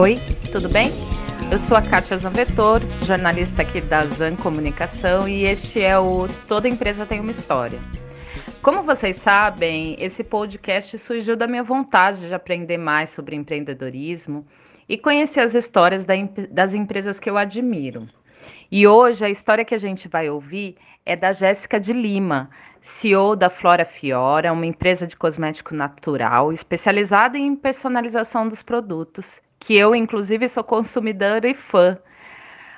Oi, 0.00 0.16
tudo 0.52 0.68
bem? 0.68 0.92
Eu 1.50 1.58
sou 1.58 1.76
a 1.76 1.82
Kátia 1.82 2.16
Zanvetor, 2.16 2.80
jornalista 3.04 3.62
aqui 3.62 3.80
da 3.80 4.02
Zan 4.02 4.36
Comunicação 4.36 5.28
e 5.28 5.42
este 5.42 5.82
é 5.82 5.98
o 5.98 6.28
Toda 6.46 6.68
Empresa 6.68 7.04
Tem 7.04 7.18
Uma 7.18 7.32
História. 7.32 7.80
Como 8.62 8.84
vocês 8.84 9.16
sabem, 9.16 9.96
esse 9.98 10.22
podcast 10.22 10.96
surgiu 10.98 11.36
da 11.36 11.48
minha 11.48 11.64
vontade 11.64 12.28
de 12.28 12.32
aprender 12.32 12.78
mais 12.78 13.10
sobre 13.10 13.34
empreendedorismo 13.34 14.46
e 14.88 14.96
conhecer 14.96 15.40
as 15.40 15.56
histórias 15.56 16.06
das 16.48 16.74
empresas 16.74 17.18
que 17.18 17.28
eu 17.28 17.36
admiro. 17.36 18.08
E 18.70 18.86
hoje 18.86 19.24
a 19.24 19.28
história 19.28 19.64
que 19.64 19.74
a 19.74 19.78
gente 19.78 20.06
vai 20.06 20.30
ouvir 20.30 20.76
é 21.04 21.16
da 21.16 21.32
Jéssica 21.32 21.80
de 21.80 21.92
Lima, 21.92 22.50
CEO 22.80 23.34
da 23.34 23.50
Flora 23.50 23.84
Fiora, 23.84 24.52
uma 24.52 24.64
empresa 24.64 25.08
de 25.08 25.16
cosmético 25.16 25.74
natural 25.74 26.52
especializada 26.52 27.36
em 27.36 27.56
personalização 27.56 28.48
dos 28.48 28.62
produtos, 28.62 29.42
que 29.58 29.76
eu, 29.76 29.94
inclusive, 29.94 30.48
sou 30.48 30.64
consumidora 30.64 31.48
e 31.48 31.54
fã. 31.54 31.98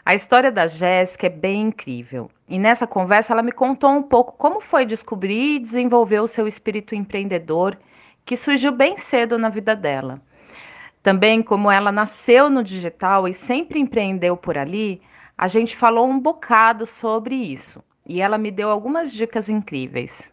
A 0.05 0.15
história 0.15 0.51
da 0.51 0.67
Jéssica 0.67 1.27
é 1.27 1.31
bem 1.31 1.69
incrível. 1.69 2.31
E 2.49 2.59
nessa 2.59 2.87
conversa 2.87 3.33
ela 3.33 3.43
me 3.43 3.53
contou 3.53 3.91
um 3.91 4.03
pouco 4.03 4.37
como 4.37 4.61
foi 4.61 4.85
descobrir 4.85 5.57
e 5.57 5.59
desenvolver 5.59 6.21
o 6.21 6.27
seu 6.27 6.47
espírito 6.47 6.95
empreendedor, 6.95 7.79
que 8.25 8.37
surgiu 8.37 8.73
bem 8.73 8.97
cedo 8.97 9.39
na 9.39 9.49
vida 9.49 9.77
dela. 9.77 10.21
Também 11.03 11.43
como 11.43 11.71
ela 11.71 11.93
nasceu 11.93 12.51
no 12.51 12.63
digital 12.63 13.29
e 13.29 13.35
sempre 13.35 13.79
empreendeu 13.79 14.37
por 14.37 14.59
ali, 14.59 15.01
a 15.37 15.47
gente 15.47 15.77
falou 15.77 16.07
um 16.07 16.19
bocado 16.19 16.85
sobre 16.85 17.35
isso 17.35 17.83
e 18.07 18.21
ela 18.21 18.37
me 18.37 18.51
deu 18.51 18.71
algumas 18.71 19.13
dicas 19.13 19.49
incríveis. 19.49 20.31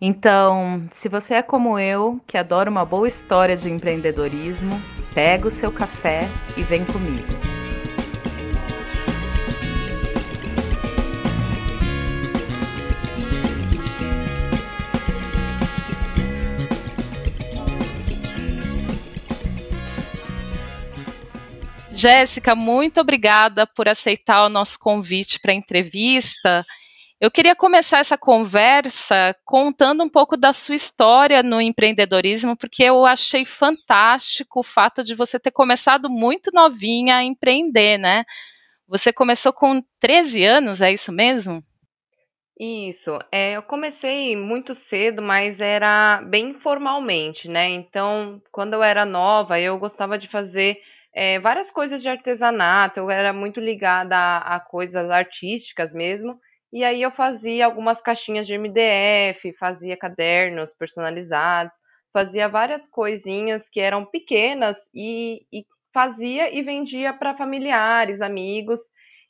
Então, 0.00 0.84
se 0.92 1.08
você 1.08 1.34
é 1.34 1.42
como 1.42 1.78
eu, 1.78 2.20
que 2.26 2.38
adora 2.38 2.70
uma 2.70 2.84
boa 2.84 3.08
história 3.08 3.56
de 3.56 3.70
empreendedorismo, 3.70 4.80
pega 5.14 5.48
o 5.48 5.50
seu 5.50 5.72
café 5.72 6.28
e 6.56 6.62
vem 6.62 6.84
comigo. 6.84 7.26
Jéssica, 22.00 22.54
muito 22.54 22.98
obrigada 22.98 23.66
por 23.66 23.86
aceitar 23.86 24.46
o 24.46 24.48
nosso 24.48 24.78
convite 24.78 25.38
para 25.38 25.52
a 25.52 25.54
entrevista 25.54 26.64
eu 27.20 27.30
queria 27.30 27.54
começar 27.54 27.98
essa 27.98 28.16
conversa 28.16 29.36
contando 29.44 30.02
um 30.02 30.08
pouco 30.08 30.38
da 30.38 30.54
sua 30.54 30.74
história 30.74 31.42
no 31.42 31.60
empreendedorismo, 31.60 32.56
porque 32.56 32.82
eu 32.82 33.04
achei 33.04 33.44
fantástico 33.44 34.60
o 34.60 34.64
fato 34.64 35.04
de 35.04 35.14
você 35.14 35.38
ter 35.38 35.50
começado 35.50 36.08
muito 36.08 36.50
novinha 36.50 37.16
a 37.16 37.22
empreender, 37.22 37.98
né? 37.98 38.24
Você 38.88 39.12
começou 39.12 39.52
com 39.52 39.82
13 40.00 40.44
anos, 40.44 40.80
é 40.80 40.90
isso 40.90 41.12
mesmo? 41.12 41.62
Isso, 42.58 43.18
é, 43.30 43.52
eu 43.52 43.62
comecei 43.62 44.34
muito 44.34 44.74
cedo, 44.74 45.20
mas 45.20 45.60
era 45.60 46.22
bem 46.22 46.50
informalmente, 46.50 47.48
né? 47.48 47.68
Então, 47.68 48.40
quando 48.50 48.74
eu 48.74 48.82
era 48.82 49.04
nova, 49.04 49.60
eu 49.60 49.78
gostava 49.78 50.18
de 50.18 50.26
fazer 50.26 50.78
é, 51.14 51.38
várias 51.38 51.70
coisas 51.70 52.02
de 52.02 52.08
artesanato, 52.08 52.98
eu 52.98 53.10
era 53.10 53.32
muito 53.32 53.60
ligada 53.60 54.16
a, 54.16 54.56
a 54.56 54.60
coisas 54.60 55.10
artísticas 55.10 55.92
mesmo. 55.92 56.38
E 56.72 56.84
aí 56.84 57.02
eu 57.02 57.10
fazia 57.10 57.66
algumas 57.66 58.00
caixinhas 58.00 58.46
de 58.46 58.54
MDF, 58.54 59.52
fazia 59.58 59.96
cadernos 59.96 60.72
personalizados, 60.74 61.76
fazia 62.12 62.48
várias 62.48 62.86
coisinhas 62.88 63.68
que 63.68 63.80
eram 63.80 64.04
pequenas 64.04 64.78
e, 64.94 65.44
e 65.52 65.64
fazia 65.92 66.52
e 66.54 66.62
vendia 66.62 67.12
para 67.12 67.36
familiares, 67.36 68.20
amigos, 68.20 68.80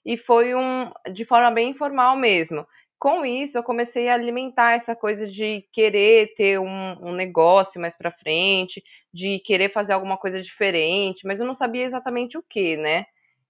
e 0.05 0.17
foi 0.17 0.55
um 0.55 0.91
de 1.13 1.25
forma 1.25 1.51
bem 1.51 1.71
informal 1.71 2.17
mesmo. 2.17 2.67
Com 2.99 3.25
isso, 3.25 3.57
eu 3.57 3.63
comecei 3.63 4.09
a 4.11 4.15
alimentar 4.15 4.73
essa 4.75 4.95
coisa 4.95 5.27
de 5.27 5.65
querer 5.73 6.35
ter 6.35 6.59
um, 6.61 7.09
um 7.09 7.13
negócio 7.13 7.81
mais 7.81 7.97
para 7.97 8.13
frente, 8.13 8.83
de 9.13 9.39
querer 9.41 9.73
fazer 9.73 9.95
alguma 9.95 10.19
coisa 10.19 10.43
diferente, 10.43 11.27
mas 11.27 11.41
eu 11.41 11.47
não 11.47 11.55
sabia 11.55 11.85
exatamente 11.87 12.37
o 12.37 12.43
que, 12.43 12.77
né? 12.77 13.07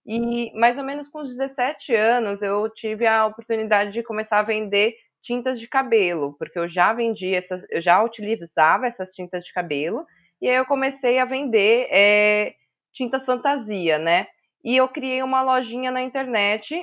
E 0.06 0.52
mais 0.58 0.78
ou 0.78 0.84
menos 0.84 1.08
com 1.08 1.20
os 1.20 1.30
17 1.30 1.94
anos 1.94 2.42
eu 2.42 2.68
tive 2.70 3.06
a 3.06 3.26
oportunidade 3.26 3.92
de 3.92 4.02
começar 4.02 4.38
a 4.38 4.42
vender 4.42 4.94
tintas 5.22 5.60
de 5.60 5.68
cabelo, 5.68 6.34
porque 6.38 6.58
eu 6.58 6.68
já 6.68 6.92
vendia 6.92 7.36
essas, 7.36 7.62
eu 7.70 7.80
já 7.80 8.02
utilizava 8.02 8.86
essas 8.86 9.12
tintas 9.12 9.44
de 9.44 9.52
cabelo, 9.52 10.06
e 10.40 10.48
aí 10.48 10.56
eu 10.56 10.64
comecei 10.64 11.18
a 11.18 11.26
vender 11.26 11.86
é, 11.90 12.54
tintas 12.92 13.26
fantasia, 13.26 13.98
né? 13.98 14.26
E 14.64 14.76
eu 14.76 14.88
criei 14.88 15.22
uma 15.22 15.42
lojinha 15.42 15.90
na 15.90 16.02
internet 16.02 16.74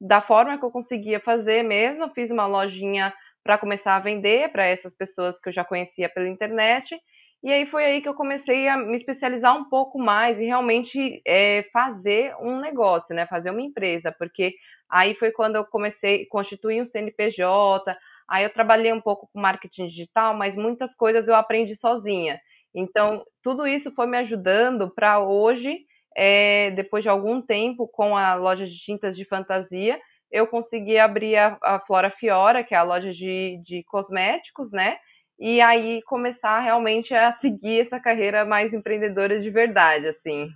da 0.00 0.20
forma 0.20 0.58
que 0.58 0.64
eu 0.64 0.70
conseguia 0.70 1.18
fazer 1.18 1.62
mesmo, 1.62 2.10
fiz 2.10 2.30
uma 2.30 2.46
lojinha 2.46 3.12
para 3.42 3.58
começar 3.58 3.96
a 3.96 4.00
vender 4.00 4.50
para 4.52 4.66
essas 4.66 4.94
pessoas 4.94 5.40
que 5.40 5.48
eu 5.48 5.52
já 5.52 5.64
conhecia 5.64 6.08
pela 6.08 6.28
internet 6.28 6.98
e 7.42 7.52
aí 7.52 7.66
foi 7.66 7.84
aí 7.84 8.00
que 8.02 8.08
eu 8.08 8.14
comecei 8.14 8.68
a 8.68 8.76
me 8.76 8.96
especializar 8.96 9.56
um 9.56 9.68
pouco 9.68 9.98
mais 9.98 10.38
e 10.38 10.44
realmente 10.44 11.22
é, 11.26 11.64
fazer 11.72 12.34
um 12.40 12.60
negócio, 12.60 13.14
né? 13.14 13.26
Fazer 13.26 13.50
uma 13.50 13.62
empresa, 13.62 14.10
porque 14.10 14.54
aí 14.90 15.14
foi 15.14 15.30
quando 15.30 15.56
eu 15.56 15.64
comecei 15.64 16.22
a 16.24 16.28
constituir 16.28 16.82
um 16.82 16.88
CNPJ, 16.88 17.96
aí 18.28 18.44
eu 18.44 18.52
trabalhei 18.52 18.92
um 18.92 19.00
pouco 19.00 19.28
com 19.32 19.40
marketing 19.40 19.86
digital, 19.86 20.34
mas 20.34 20.56
muitas 20.56 20.94
coisas 20.94 21.28
eu 21.28 21.34
aprendi 21.34 21.76
sozinha. 21.76 22.40
Então, 22.74 23.24
tudo 23.42 23.66
isso 23.66 23.92
foi 23.94 24.06
me 24.06 24.18
ajudando 24.18 24.92
para 24.92 25.20
hoje, 25.20 25.78
é, 26.16 26.70
depois 26.72 27.02
de 27.02 27.08
algum 27.08 27.40
tempo 27.40 27.86
com 27.88 28.16
a 28.16 28.34
loja 28.34 28.66
de 28.66 28.76
tintas 28.76 29.16
de 29.16 29.24
fantasia, 29.24 30.00
eu 30.30 30.46
consegui 30.46 30.98
abrir 30.98 31.36
a, 31.36 31.56
a 31.62 31.80
Flora 31.80 32.10
Fiora, 32.10 32.62
que 32.62 32.74
é 32.74 32.78
a 32.78 32.82
loja 32.82 33.10
de, 33.10 33.60
de 33.64 33.82
cosméticos, 33.84 34.72
né? 34.72 34.98
E 35.38 35.60
aí 35.60 36.02
começar 36.02 36.60
realmente 36.60 37.14
a 37.14 37.32
seguir 37.34 37.82
essa 37.82 38.00
carreira 38.00 38.44
mais 38.44 38.72
empreendedora 38.72 39.40
de 39.40 39.50
verdade, 39.50 40.08
assim. 40.08 40.50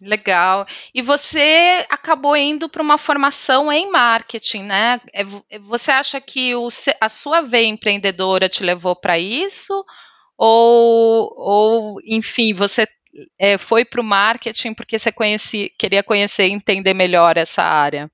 Legal. 0.00 0.64
E 0.94 1.02
você 1.02 1.84
acabou 1.90 2.36
indo 2.36 2.68
para 2.68 2.82
uma 2.82 2.96
formação 2.96 3.72
em 3.72 3.90
marketing, 3.90 4.62
né? 4.62 5.00
É 5.12 5.22
é, 5.50 5.58
você 5.58 5.90
acha 5.90 6.20
que 6.20 6.54
o, 6.54 6.68
a 7.00 7.08
sua 7.08 7.40
veia 7.40 7.66
empreendedora 7.66 8.48
te 8.48 8.62
levou 8.62 8.94
para 8.94 9.18
isso? 9.18 9.84
Ou, 10.36 11.34
ou, 11.36 12.00
enfim, 12.04 12.54
você 12.54 12.86
é, 13.38 13.58
foi 13.58 13.84
para 13.84 14.00
o 14.00 14.04
marketing 14.04 14.72
porque 14.72 14.98
você 14.98 15.10
conheci, 15.10 15.74
queria 15.76 16.02
conhecer 16.02 16.46
e 16.46 16.52
entender 16.52 16.94
melhor 16.94 17.36
essa 17.36 17.62
área? 17.62 18.08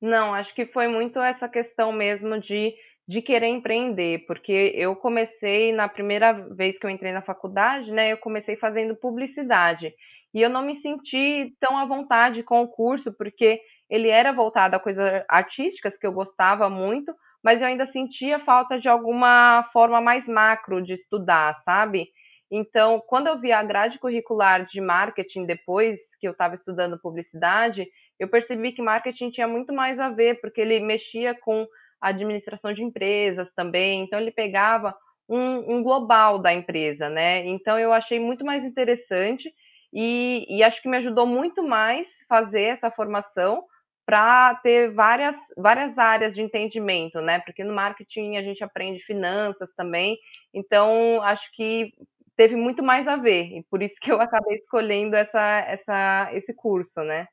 Não, 0.00 0.32
acho 0.32 0.54
que 0.54 0.64
foi 0.64 0.88
muito 0.88 1.20
essa 1.20 1.46
questão 1.46 1.92
mesmo 1.92 2.40
de 2.40 2.74
de 3.10 3.20
querer 3.20 3.48
empreender, 3.48 4.24
porque 4.24 4.72
eu 4.76 4.94
comecei 4.94 5.72
na 5.72 5.88
primeira 5.88 6.32
vez 6.32 6.78
que 6.78 6.86
eu 6.86 6.90
entrei 6.90 7.10
na 7.12 7.20
faculdade, 7.20 7.92
né, 7.92 8.12
eu 8.12 8.16
comecei 8.16 8.54
fazendo 8.54 8.94
publicidade. 8.94 9.92
E 10.32 10.40
eu 10.40 10.48
não 10.48 10.62
me 10.62 10.76
senti 10.76 11.52
tão 11.58 11.76
à 11.76 11.84
vontade 11.84 12.44
com 12.44 12.62
o 12.62 12.68
curso, 12.68 13.12
porque 13.12 13.60
ele 13.90 14.08
era 14.08 14.30
voltado 14.30 14.76
a 14.76 14.78
coisas 14.78 15.24
artísticas 15.28 15.98
que 15.98 16.06
eu 16.06 16.12
gostava 16.12 16.70
muito, 16.70 17.12
mas 17.42 17.60
eu 17.60 17.66
ainda 17.66 17.84
sentia 17.84 18.38
falta 18.38 18.78
de 18.78 18.88
alguma 18.88 19.68
forma 19.72 20.00
mais 20.00 20.28
macro 20.28 20.80
de 20.80 20.92
estudar, 20.94 21.56
sabe? 21.56 22.10
Então, 22.48 23.02
quando 23.08 23.26
eu 23.26 23.40
vi 23.40 23.50
a 23.50 23.64
grade 23.64 23.98
curricular 23.98 24.64
de 24.66 24.80
marketing 24.80 25.46
depois 25.46 26.14
que 26.14 26.28
eu 26.28 26.32
estava 26.32 26.54
estudando 26.54 27.00
publicidade, 27.00 27.88
eu 28.20 28.28
percebi 28.28 28.70
que 28.70 28.80
marketing 28.80 29.30
tinha 29.30 29.48
muito 29.48 29.72
mais 29.72 29.98
a 29.98 30.10
ver, 30.10 30.40
porque 30.40 30.60
ele 30.60 30.78
mexia 30.78 31.34
com 31.34 31.66
administração 32.00 32.72
de 32.72 32.82
empresas 32.82 33.52
também. 33.52 34.02
Então, 34.02 34.18
ele 34.18 34.30
pegava 34.30 34.94
um, 35.28 35.76
um 35.76 35.82
global 35.82 36.38
da 36.38 36.52
empresa, 36.52 37.08
né? 37.08 37.46
Então, 37.46 37.78
eu 37.78 37.92
achei 37.92 38.18
muito 38.18 38.44
mais 38.44 38.64
interessante 38.64 39.52
e, 39.92 40.46
e 40.48 40.62
acho 40.62 40.82
que 40.82 40.88
me 40.88 40.96
ajudou 40.98 41.26
muito 41.26 41.62
mais 41.62 42.08
fazer 42.28 42.62
essa 42.62 42.90
formação 42.90 43.64
para 44.06 44.56
ter 44.56 44.90
várias, 44.92 45.36
várias 45.56 45.98
áreas 45.98 46.34
de 46.34 46.42
entendimento, 46.42 47.20
né? 47.20 47.38
Porque 47.40 47.62
no 47.62 47.72
marketing 47.72 48.36
a 48.36 48.42
gente 48.42 48.64
aprende 48.64 48.98
finanças 49.04 49.72
também, 49.72 50.18
então 50.52 51.22
acho 51.22 51.48
que 51.52 51.92
teve 52.36 52.56
muito 52.56 52.82
mais 52.82 53.06
a 53.06 53.16
ver, 53.16 53.44
e 53.58 53.62
por 53.70 53.82
isso 53.82 54.00
que 54.00 54.10
eu 54.10 54.20
acabei 54.20 54.56
escolhendo 54.56 55.14
essa, 55.14 55.60
essa, 55.60 56.30
esse 56.32 56.54
curso, 56.54 57.02
né? 57.02 57.28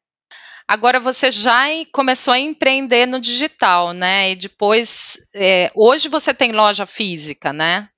Agora 0.70 1.00
você 1.00 1.32
já 1.32 1.64
começou 1.94 2.34
a 2.34 2.40
empreender 2.40 3.06
no 3.06 3.22
digital, 3.22 3.94
né? 3.94 4.32
E 4.32 4.36
depois, 4.36 5.18
é, 5.34 5.72
hoje 5.74 6.10
você 6.10 6.34
tem 6.34 6.52
loja 6.52 6.86
física, 6.86 7.54
né? 7.54 7.90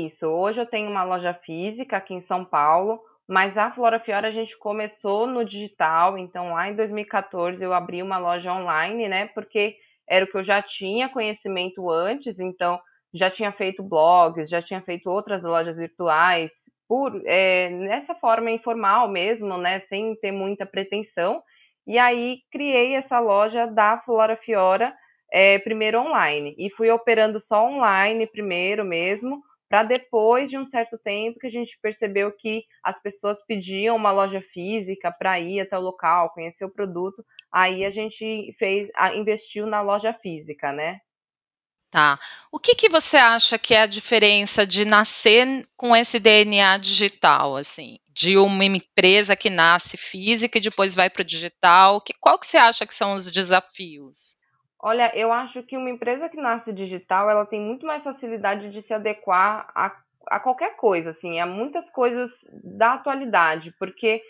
Isso, 0.00 0.26
hoje 0.26 0.60
eu 0.60 0.66
tenho 0.66 0.90
uma 0.90 1.04
loja 1.04 1.32
física 1.32 1.96
aqui 1.96 2.14
em 2.14 2.26
São 2.26 2.44
Paulo, 2.44 3.00
mas 3.28 3.56
a 3.56 3.70
Flora 3.70 4.00
Fiora 4.00 4.28
a 4.28 4.32
gente 4.32 4.58
começou 4.58 5.26
no 5.26 5.44
digital, 5.44 6.18
então 6.18 6.52
lá 6.52 6.68
em 6.68 6.76
2014 6.76 7.62
eu 7.62 7.72
abri 7.72 8.02
uma 8.02 8.18
loja 8.18 8.52
online, 8.52 9.08
né? 9.08 9.26
Porque 9.28 9.76
era 10.08 10.24
o 10.24 10.28
que 10.28 10.36
eu 10.36 10.44
já 10.44 10.60
tinha 10.60 11.08
conhecimento 11.08 11.88
antes, 11.88 12.38
então 12.40 12.80
já 13.14 13.30
tinha 13.30 13.52
feito 13.52 13.82
blogs, 13.82 14.48
já 14.48 14.60
tinha 14.60 14.82
feito 14.82 15.08
outras 15.08 15.42
lojas 15.42 15.76
virtuais, 15.76 16.52
por 16.88 17.20
é, 17.24 17.70
nessa 17.70 18.14
forma 18.14 18.50
informal 18.50 19.08
mesmo, 19.08 19.56
né, 19.56 19.80
sem 19.88 20.14
ter 20.16 20.32
muita 20.32 20.66
pretensão. 20.66 21.42
E 21.86 21.98
aí 21.98 22.40
criei 22.50 22.94
essa 22.94 23.18
loja 23.18 23.66
da 23.66 23.98
Flora 24.00 24.36
Fiora, 24.36 24.94
é, 25.32 25.58
primeiro 25.58 26.00
online, 26.00 26.54
e 26.58 26.70
fui 26.70 26.90
operando 26.90 27.40
só 27.40 27.66
online 27.66 28.26
primeiro 28.26 28.84
mesmo, 28.84 29.42
para 29.68 29.82
depois 29.82 30.48
de 30.48 30.56
um 30.56 30.66
certo 30.66 30.96
tempo 30.98 31.38
que 31.40 31.46
a 31.48 31.50
gente 31.50 31.78
percebeu 31.80 32.30
que 32.32 32.64
as 32.82 33.00
pessoas 33.02 33.44
pediam 33.44 33.96
uma 33.96 34.12
loja 34.12 34.40
física 34.52 35.10
para 35.10 35.40
ir 35.40 35.60
até 35.60 35.76
o 35.76 35.80
local, 35.82 36.30
conhecer 36.30 36.64
o 36.64 36.70
produto, 36.72 37.24
aí 37.52 37.84
a 37.84 37.90
gente 37.90 38.54
fez, 38.58 38.88
investiu 39.14 39.66
na 39.66 39.80
loja 39.80 40.12
física, 40.12 40.72
né? 40.72 41.00
Tá. 41.90 42.18
O 42.50 42.58
que, 42.58 42.74
que 42.74 42.88
você 42.88 43.16
acha 43.16 43.58
que 43.58 43.72
é 43.72 43.82
a 43.82 43.86
diferença 43.86 44.66
de 44.66 44.84
nascer 44.84 45.66
com 45.76 45.94
esse 45.94 46.18
DNA 46.18 46.78
digital, 46.78 47.56
assim, 47.56 47.98
de 48.12 48.36
uma 48.36 48.64
empresa 48.64 49.36
que 49.36 49.48
nasce 49.48 49.96
física 49.96 50.58
e 50.58 50.60
depois 50.60 50.94
vai 50.94 51.08
para 51.08 51.22
o 51.22 51.24
digital? 51.24 52.00
Que, 52.00 52.12
qual 52.20 52.38
que 52.38 52.46
você 52.46 52.56
acha 52.56 52.86
que 52.86 52.94
são 52.94 53.14
os 53.14 53.30
desafios? 53.30 54.36
Olha, 54.78 55.10
eu 55.16 55.32
acho 55.32 55.62
que 55.62 55.76
uma 55.76 55.90
empresa 55.90 56.28
que 56.28 56.36
nasce 56.36 56.72
digital, 56.72 57.30
ela 57.30 57.46
tem 57.46 57.60
muito 57.60 57.86
mais 57.86 58.04
facilidade 58.04 58.70
de 58.70 58.82
se 58.82 58.92
adequar 58.92 59.70
a, 59.74 59.96
a 60.28 60.40
qualquer 60.40 60.76
coisa, 60.76 61.10
assim, 61.10 61.40
a 61.40 61.46
muitas 61.46 61.88
coisas 61.90 62.32
da 62.62 62.94
atualidade, 62.94 63.74
porque 63.78 64.22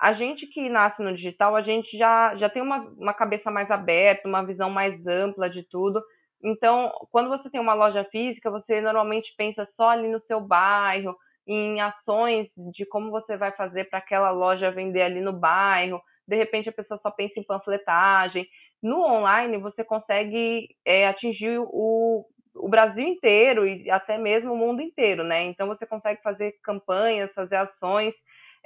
a 0.00 0.12
gente 0.12 0.46
que 0.46 0.68
nasce 0.68 1.02
no 1.02 1.14
digital, 1.14 1.56
a 1.56 1.62
gente 1.62 1.96
já, 1.96 2.36
já 2.36 2.50
tem 2.50 2.62
uma, 2.62 2.78
uma 2.98 3.14
cabeça 3.14 3.50
mais 3.50 3.70
aberta, 3.70 4.28
uma 4.28 4.44
visão 4.44 4.68
mais 4.68 5.06
ampla 5.06 5.48
de 5.48 5.62
tudo. 5.62 6.02
Então, 6.44 6.92
quando 7.10 7.30
você 7.30 7.48
tem 7.48 7.60
uma 7.60 7.72
loja 7.72 8.04
física, 8.04 8.50
você 8.50 8.80
normalmente 8.80 9.34
pensa 9.36 9.64
só 9.64 9.88
ali 9.88 10.08
no 10.08 10.20
seu 10.20 10.40
bairro, 10.40 11.16
em 11.46 11.80
ações 11.80 12.52
de 12.72 12.84
como 12.84 13.10
você 13.10 13.36
vai 13.36 13.50
fazer 13.52 13.84
para 13.84 13.98
aquela 13.98 14.30
loja 14.30 14.70
vender 14.70 15.02
ali 15.02 15.22
no 15.22 15.32
bairro. 15.32 16.02
De 16.28 16.36
repente, 16.36 16.68
a 16.68 16.72
pessoa 16.72 16.98
só 16.98 17.10
pensa 17.10 17.40
em 17.40 17.44
panfletagem. 17.44 18.46
No 18.82 19.00
online, 19.02 19.56
você 19.56 19.82
consegue 19.82 20.68
é, 20.84 21.08
atingir 21.08 21.58
o, 21.60 22.26
o 22.54 22.68
Brasil 22.68 23.06
inteiro 23.06 23.66
e 23.66 23.90
até 23.90 24.18
mesmo 24.18 24.52
o 24.52 24.56
mundo 24.56 24.82
inteiro, 24.82 25.24
né? 25.24 25.44
Então, 25.44 25.66
você 25.66 25.86
consegue 25.86 26.20
fazer 26.22 26.52
campanhas, 26.62 27.32
fazer 27.32 27.56
ações, 27.56 28.14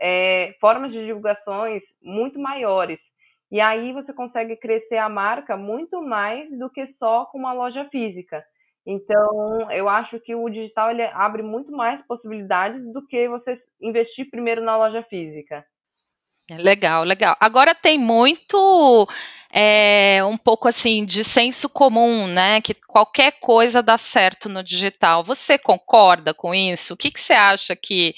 é, 0.01 0.55
formas 0.61 0.93
de 0.93 1.05
divulgações 1.05 1.83
muito 2.03 2.41
maiores. 2.41 3.01
E 3.50 3.61
aí 3.61 3.93
você 3.93 4.12
consegue 4.12 4.56
crescer 4.56 4.99
a 4.99 5.09
marca 5.09 5.56
muito 5.56 6.03
mais 6.03 6.50
do 6.59 6.69
que 6.69 6.87
só 6.89 7.25
com 7.27 7.39
uma 7.39 7.53
loja 7.53 7.89
física. 7.91 8.45
Então, 8.87 9.71
eu 9.71 9.89
acho 9.89 10.19
que 10.21 10.35
o 10.35 10.49
digital 10.49 10.91
ele 10.91 11.03
abre 11.03 11.43
muito 11.43 11.71
mais 11.73 12.00
possibilidades 12.03 12.91
do 12.91 13.06
que 13.06 13.29
você 13.29 13.55
investir 13.81 14.31
primeiro 14.31 14.62
na 14.62 14.77
loja 14.77 15.03
física. 15.03 15.65
Legal, 16.50 17.05
legal. 17.05 17.37
Agora 17.39 17.75
tem 17.75 17.99
muito 17.99 19.06
é, 19.53 20.25
um 20.25 20.39
pouco 20.39 20.67
assim 20.67 21.05
de 21.05 21.23
senso 21.23 21.69
comum, 21.69 22.27
né? 22.27 22.62
Que 22.62 22.73
qualquer 22.73 23.33
coisa 23.41 23.83
dá 23.83 23.99
certo 23.99 24.49
no 24.49 24.62
digital. 24.62 25.23
Você 25.23 25.59
concorda 25.59 26.33
com 26.33 26.55
isso? 26.55 26.94
O 26.94 26.97
que, 26.97 27.11
que 27.11 27.21
você 27.21 27.35
acha 27.35 27.77
que 27.77 28.15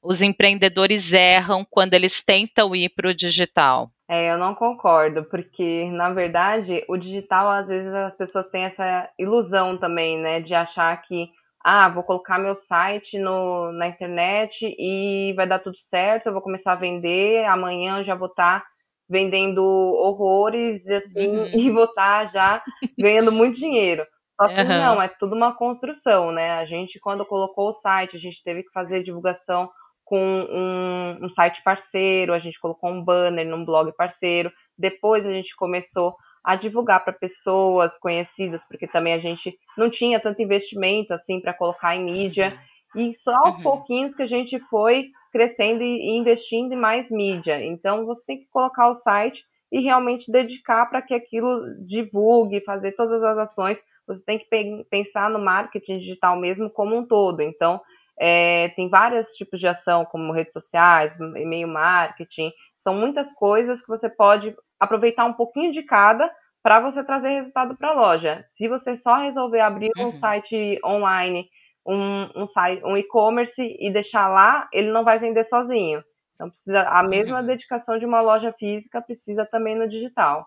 os 0.00 0.22
empreendedores 0.22 1.12
erram 1.12 1.66
quando 1.68 1.94
eles 1.94 2.22
tentam 2.24 2.74
ir 2.76 2.90
para 2.90 3.10
o 3.10 3.14
digital? 3.14 3.90
É, 4.12 4.30
eu 4.30 4.36
não 4.36 4.54
concordo, 4.54 5.24
porque 5.24 5.88
na 5.90 6.10
verdade 6.10 6.84
o 6.86 6.98
digital 6.98 7.48
às 7.48 7.66
vezes 7.66 7.90
as 7.94 8.14
pessoas 8.14 8.46
têm 8.50 8.64
essa 8.64 9.08
ilusão 9.18 9.78
também, 9.78 10.18
né, 10.18 10.38
de 10.38 10.52
achar 10.52 10.94
que 11.00 11.30
ah, 11.64 11.88
vou 11.88 12.02
colocar 12.02 12.38
meu 12.38 12.54
site 12.54 13.18
no, 13.18 13.72
na 13.72 13.88
internet 13.88 14.66
e 14.78 15.32
vai 15.34 15.46
dar 15.46 15.60
tudo 15.60 15.78
certo, 15.78 16.26
eu 16.26 16.32
vou 16.34 16.42
começar 16.42 16.72
a 16.72 16.76
vender, 16.76 17.46
amanhã 17.46 18.00
eu 18.00 18.04
já 18.04 18.14
vou 18.14 18.28
estar 18.28 18.60
tá 18.60 18.66
vendendo 19.08 19.64
horrores 19.64 20.86
assim 20.86 21.28
uhum. 21.28 21.46
e 21.58 21.70
vou 21.70 21.84
estar 21.84 22.26
tá 22.26 22.32
já 22.32 22.62
ganhando 22.98 23.32
muito 23.32 23.56
dinheiro. 23.56 24.06
Só 24.38 24.46
que 24.46 24.60
uhum. 24.60 24.68
não, 24.68 25.00
é 25.00 25.08
tudo 25.08 25.34
uma 25.34 25.54
construção, 25.54 26.30
né? 26.32 26.50
A 26.58 26.66
gente, 26.66 27.00
quando 27.00 27.24
colocou 27.24 27.70
o 27.70 27.74
site, 27.74 28.16
a 28.16 28.20
gente 28.20 28.42
teve 28.44 28.62
que 28.62 28.72
fazer 28.72 29.02
divulgação 29.02 29.70
com 30.04 30.18
um, 30.18 31.24
um, 31.24 31.30
site 31.30 31.62
parceiro, 31.62 32.32
a 32.32 32.38
gente 32.38 32.60
colocou 32.60 32.90
um 32.90 33.02
banner 33.02 33.46
num 33.46 33.64
blog 33.64 33.92
parceiro. 33.92 34.52
Depois 34.76 35.24
a 35.24 35.32
gente 35.32 35.54
começou 35.56 36.16
a 36.44 36.56
divulgar 36.56 37.04
para 37.04 37.12
pessoas 37.12 37.96
conhecidas, 37.98 38.66
porque 38.66 38.86
também 38.86 39.14
a 39.14 39.18
gente 39.18 39.56
não 39.76 39.88
tinha 39.88 40.20
tanto 40.20 40.42
investimento 40.42 41.14
assim 41.14 41.40
para 41.40 41.54
colocar 41.54 41.94
em 41.94 42.04
mídia. 42.04 42.58
E 42.94 43.14
só 43.14 43.34
aos 43.34 43.56
uhum. 43.56 43.62
pouquinhos 43.62 44.14
que 44.14 44.22
a 44.22 44.26
gente 44.26 44.58
foi 44.68 45.10
crescendo 45.32 45.82
e 45.82 46.16
investindo 46.18 46.72
em 46.72 46.76
mais 46.76 47.10
mídia. 47.10 47.64
Então 47.64 48.04
você 48.04 48.26
tem 48.26 48.38
que 48.38 48.48
colocar 48.50 48.90
o 48.90 48.96
site 48.96 49.44
e 49.70 49.80
realmente 49.80 50.30
dedicar 50.30 50.84
para 50.86 51.00
que 51.00 51.14
aquilo 51.14 51.62
divulgue, 51.86 52.60
fazer 52.60 52.92
todas 52.92 53.22
as 53.22 53.38
ações. 53.38 53.78
Você 54.06 54.20
tem 54.24 54.38
que 54.38 54.84
pensar 54.90 55.30
no 55.30 55.38
marketing 55.38 55.98
digital 55.98 56.38
mesmo 56.38 56.68
como 56.68 56.94
um 56.96 57.06
todo. 57.06 57.40
Então, 57.40 57.80
é, 58.18 58.68
tem 58.70 58.88
vários 58.88 59.30
tipos 59.30 59.58
de 59.58 59.66
ação, 59.66 60.04
como 60.04 60.32
redes 60.32 60.52
sociais, 60.52 61.18
e-mail 61.18 61.68
marketing. 61.68 62.52
São 62.82 62.94
muitas 62.94 63.32
coisas 63.32 63.80
que 63.80 63.88
você 63.88 64.08
pode 64.08 64.54
aproveitar 64.78 65.24
um 65.24 65.32
pouquinho 65.32 65.72
de 65.72 65.82
cada 65.82 66.30
para 66.62 66.80
você 66.80 67.02
trazer 67.02 67.28
resultado 67.28 67.76
para 67.76 67.90
a 67.90 67.94
loja. 67.94 68.44
Se 68.52 68.68
você 68.68 68.96
só 68.96 69.16
resolver 69.16 69.60
abrir 69.60 69.90
uhum. 69.96 70.08
um 70.08 70.14
site 70.14 70.78
online, 70.84 71.48
um, 71.86 72.42
um, 72.42 72.48
site, 72.48 72.84
um 72.84 72.96
e-commerce 72.96 73.76
e 73.80 73.92
deixar 73.92 74.28
lá, 74.28 74.68
ele 74.72 74.90
não 74.90 75.04
vai 75.04 75.18
vender 75.18 75.44
sozinho. 75.44 76.02
Então 76.34 76.50
precisa 76.50 76.82
a 76.82 77.02
mesma 77.02 77.40
uhum. 77.40 77.46
dedicação 77.46 77.98
de 77.98 78.06
uma 78.06 78.20
loja 78.20 78.52
física 78.52 79.02
precisa 79.02 79.44
também 79.44 79.76
no 79.76 79.88
digital. 79.88 80.46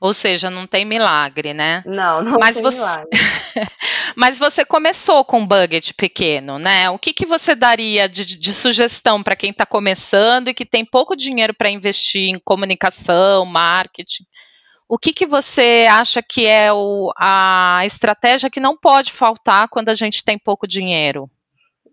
Ou 0.00 0.12
seja, 0.12 0.50
não 0.50 0.66
tem 0.66 0.84
milagre, 0.84 1.52
né? 1.52 1.82
Não, 1.86 2.22
não 2.22 2.38
Mas 2.38 2.56
tem 2.56 2.62
você... 2.62 2.78
milagre. 2.78 3.08
Mas 4.14 4.38
você 4.38 4.64
começou 4.64 5.24
com 5.24 5.40
um 5.40 5.46
budget 5.46 5.94
pequeno, 5.94 6.58
né? 6.58 6.88
O 6.90 6.98
que, 6.98 7.12
que 7.12 7.26
você 7.26 7.54
daria 7.54 8.08
de, 8.08 8.24
de 8.24 8.52
sugestão 8.52 9.22
para 9.22 9.36
quem 9.36 9.50
está 9.50 9.66
começando 9.66 10.48
e 10.48 10.54
que 10.54 10.64
tem 10.64 10.84
pouco 10.84 11.16
dinheiro 11.16 11.54
para 11.54 11.70
investir 11.70 12.28
em 12.28 12.38
comunicação, 12.38 13.44
marketing? 13.44 14.24
O 14.88 14.98
que, 14.98 15.12
que 15.12 15.26
você 15.26 15.86
acha 15.90 16.22
que 16.22 16.46
é 16.46 16.72
o, 16.72 17.12
a 17.16 17.82
estratégia 17.84 18.48
que 18.48 18.60
não 18.60 18.76
pode 18.76 19.12
faltar 19.12 19.68
quando 19.68 19.88
a 19.88 19.94
gente 19.94 20.24
tem 20.24 20.38
pouco 20.38 20.66
dinheiro? 20.66 21.28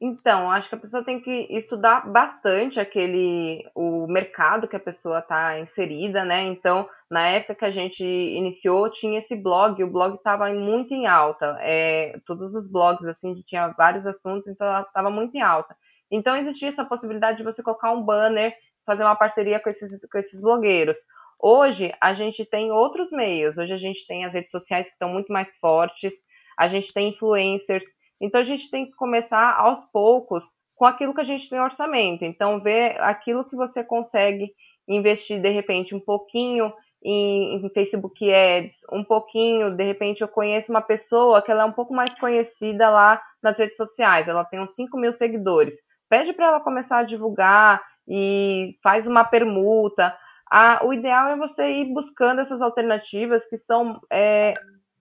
Então, 0.06 0.52
acho 0.52 0.68
que 0.68 0.76
a 0.76 0.80
pessoa 0.80 1.02
tem 1.02 1.22
que 1.22 1.32
estudar 1.50 2.12
bastante 2.12 2.78
aquele 2.78 3.66
o 3.74 4.06
mercado 4.06 4.68
que 4.68 4.76
a 4.76 4.80
pessoa 4.80 5.20
está 5.20 5.58
inserida, 5.62 6.26
né? 6.26 6.44
Então, 6.44 6.90
na 7.10 7.30
época 7.30 7.56
que 7.56 7.64
a 7.64 7.72
gente 7.72 8.04
iniciou, 8.04 8.92
tinha 8.92 9.20
esse 9.20 9.34
blog, 9.34 9.82
o 9.82 9.90
blog 9.90 10.16
estava 10.16 10.50
muito 10.50 10.94
em 10.94 11.08
alta. 11.08 11.58
É, 11.62 12.20
todos 12.26 12.54
os 12.54 12.70
blogs, 12.70 13.08
assim, 13.08 13.42
tinha 13.48 13.70
vários 13.78 14.06
assuntos, 14.06 14.46
então 14.50 14.82
estava 14.82 15.10
muito 15.10 15.38
em 15.38 15.42
alta. 15.42 15.74
Então, 16.12 16.36
existia 16.36 16.68
essa 16.68 16.84
possibilidade 16.84 17.38
de 17.38 17.46
você 17.46 17.64
colocar 17.64 17.94
um 17.94 18.04
banner, 18.04 18.54
fazer 18.86 19.04
uma 19.04 19.16
parceria 19.16 19.62
com 19.62 19.70
esses, 19.70 19.90
com 20.12 20.18
esses 20.18 20.42
blogueiros. 20.42 20.98
Hoje, 21.40 21.94
a 22.02 22.14
gente 22.14 22.44
tem 22.44 22.74
outros 22.74 23.10
meios. 23.10 23.58
Hoje, 23.58 23.72
a 23.72 23.78
gente 23.78 24.06
tem 24.06 24.26
as 24.26 24.34
redes 24.34 24.52
sociais 24.52 24.88
que 24.88 24.96
estão 24.96 25.08
muito 25.08 25.32
mais 25.32 25.48
fortes, 25.62 26.12
a 26.58 26.68
gente 26.68 26.94
tem 26.94 27.12
influencers 27.12 27.86
então 28.24 28.40
a 28.40 28.44
gente 28.46 28.72
tem 28.72 28.86
que 28.86 28.94
começar 28.94 29.54
aos 29.58 29.84
poucos 29.92 30.46
com 30.78 30.86
aquilo 30.86 31.14
que 31.14 31.22
a 31.22 31.26
gente 31.26 31.50
tem 31.50 31.60
orçamento. 31.60 32.24
Então 32.24 32.62
ver 32.62 33.00
aquilo 33.02 33.44
que 33.44 33.56
você 33.56 33.84
consegue 33.84 34.52
investir 34.88 35.42
de 35.42 35.50
repente 35.50 35.94
um 35.94 36.00
pouquinho 36.00 36.74
em, 37.04 37.58
em, 37.58 37.70
Facebook 37.70 38.34
Ads, 38.34 38.78
um 38.92 39.04
pouquinho, 39.04 39.76
de 39.76 39.84
repente 39.84 40.22
eu 40.22 40.28
conheço 40.28 40.72
uma 40.72 40.82
pessoa 40.82 41.42
que 41.42 41.52
ela 41.52 41.64
é 41.64 41.66
um 41.66 41.74
pouco 41.74 41.94
mais 41.94 42.14
conhecida 42.18 42.90
lá 42.90 43.22
nas 43.42 43.58
redes 43.58 43.76
sociais, 43.76 44.28
ela 44.28 44.46
tem 44.46 44.62
uns 44.62 44.74
5 44.74 44.98
mil 44.98 45.14
seguidores. 45.14 45.78
Pede 46.10 46.32
para 46.32 46.48
ela 46.48 46.60
começar 46.62 47.00
a 47.00 47.04
divulgar 47.04 47.84
e 48.08 48.78
faz 48.82 49.06
uma 49.06 49.26
permuta. 49.26 50.16
Ah, 50.50 50.80
o 50.84 50.94
ideal 50.94 51.28
é 51.28 51.36
você 51.36 51.70
ir 51.70 51.94
buscando 51.94 52.40
essas 52.40 52.62
alternativas 52.62 53.46
que 53.50 53.58
são 53.58 54.00
é, 54.10 54.54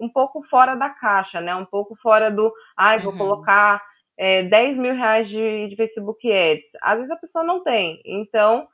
um 0.03 0.09
pouco 0.09 0.43
fora 0.43 0.75
da 0.75 0.91
caixa, 0.91 1.41
né? 1.41 1.55
Um 1.55 1.65
pouco 1.65 1.95
fora 1.97 2.31
do, 2.31 2.53
ai, 2.77 2.97
ah, 2.97 3.01
vou 3.01 3.13
uhum. 3.13 3.19
colocar 3.19 3.83
é, 4.19 4.43
10 4.43 4.77
mil 4.77 4.95
reais 4.95 5.29
de, 5.29 5.69
de 5.69 5.77
Facebook 5.77 6.31
Ads. 6.31 6.71
Às 6.83 6.97
vezes 6.97 7.11
a 7.11 7.17
pessoa 7.17 7.45
não 7.45 7.63
tem. 7.63 8.03
Então, 8.05 8.67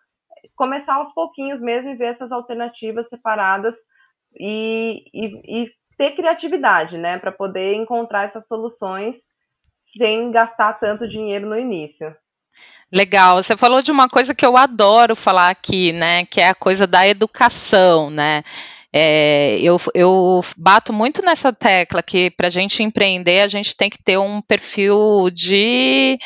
começar 0.56 0.94
aos 0.94 1.12
pouquinhos 1.12 1.60
mesmo 1.60 1.90
e 1.90 1.96
ver 1.96 2.14
essas 2.14 2.32
alternativas 2.32 3.08
separadas 3.08 3.74
e, 4.34 5.04
e, 5.12 5.62
e 5.62 5.70
ter 5.98 6.12
criatividade, 6.12 6.96
né? 6.96 7.18
Para 7.18 7.30
poder 7.30 7.74
encontrar 7.74 8.24
essas 8.24 8.46
soluções 8.46 9.16
sem 9.98 10.30
gastar 10.30 10.74
tanto 10.74 11.06
dinheiro 11.06 11.46
no 11.46 11.58
início. 11.58 12.14
Legal, 12.90 13.42
você 13.42 13.56
falou 13.56 13.82
de 13.82 13.92
uma 13.92 14.08
coisa 14.08 14.34
que 14.34 14.44
eu 14.44 14.56
adoro 14.56 15.14
falar 15.14 15.50
aqui, 15.50 15.92
né, 15.92 16.24
que 16.24 16.40
é 16.40 16.48
a 16.48 16.54
coisa 16.54 16.86
da 16.86 17.06
educação, 17.06 18.10
né? 18.10 18.42
É, 18.92 19.58
eu, 19.60 19.76
eu 19.94 20.40
bato 20.56 20.92
muito 20.92 21.22
nessa 21.22 21.52
tecla 21.52 22.02
que 22.02 22.30
para 22.30 22.46
a 22.46 22.50
gente 22.50 22.82
empreender, 22.82 23.40
a 23.40 23.46
gente 23.46 23.76
tem 23.76 23.90
que 23.90 24.02
ter 24.02 24.18
um 24.18 24.40
perfil 24.40 25.30
de 25.30 26.18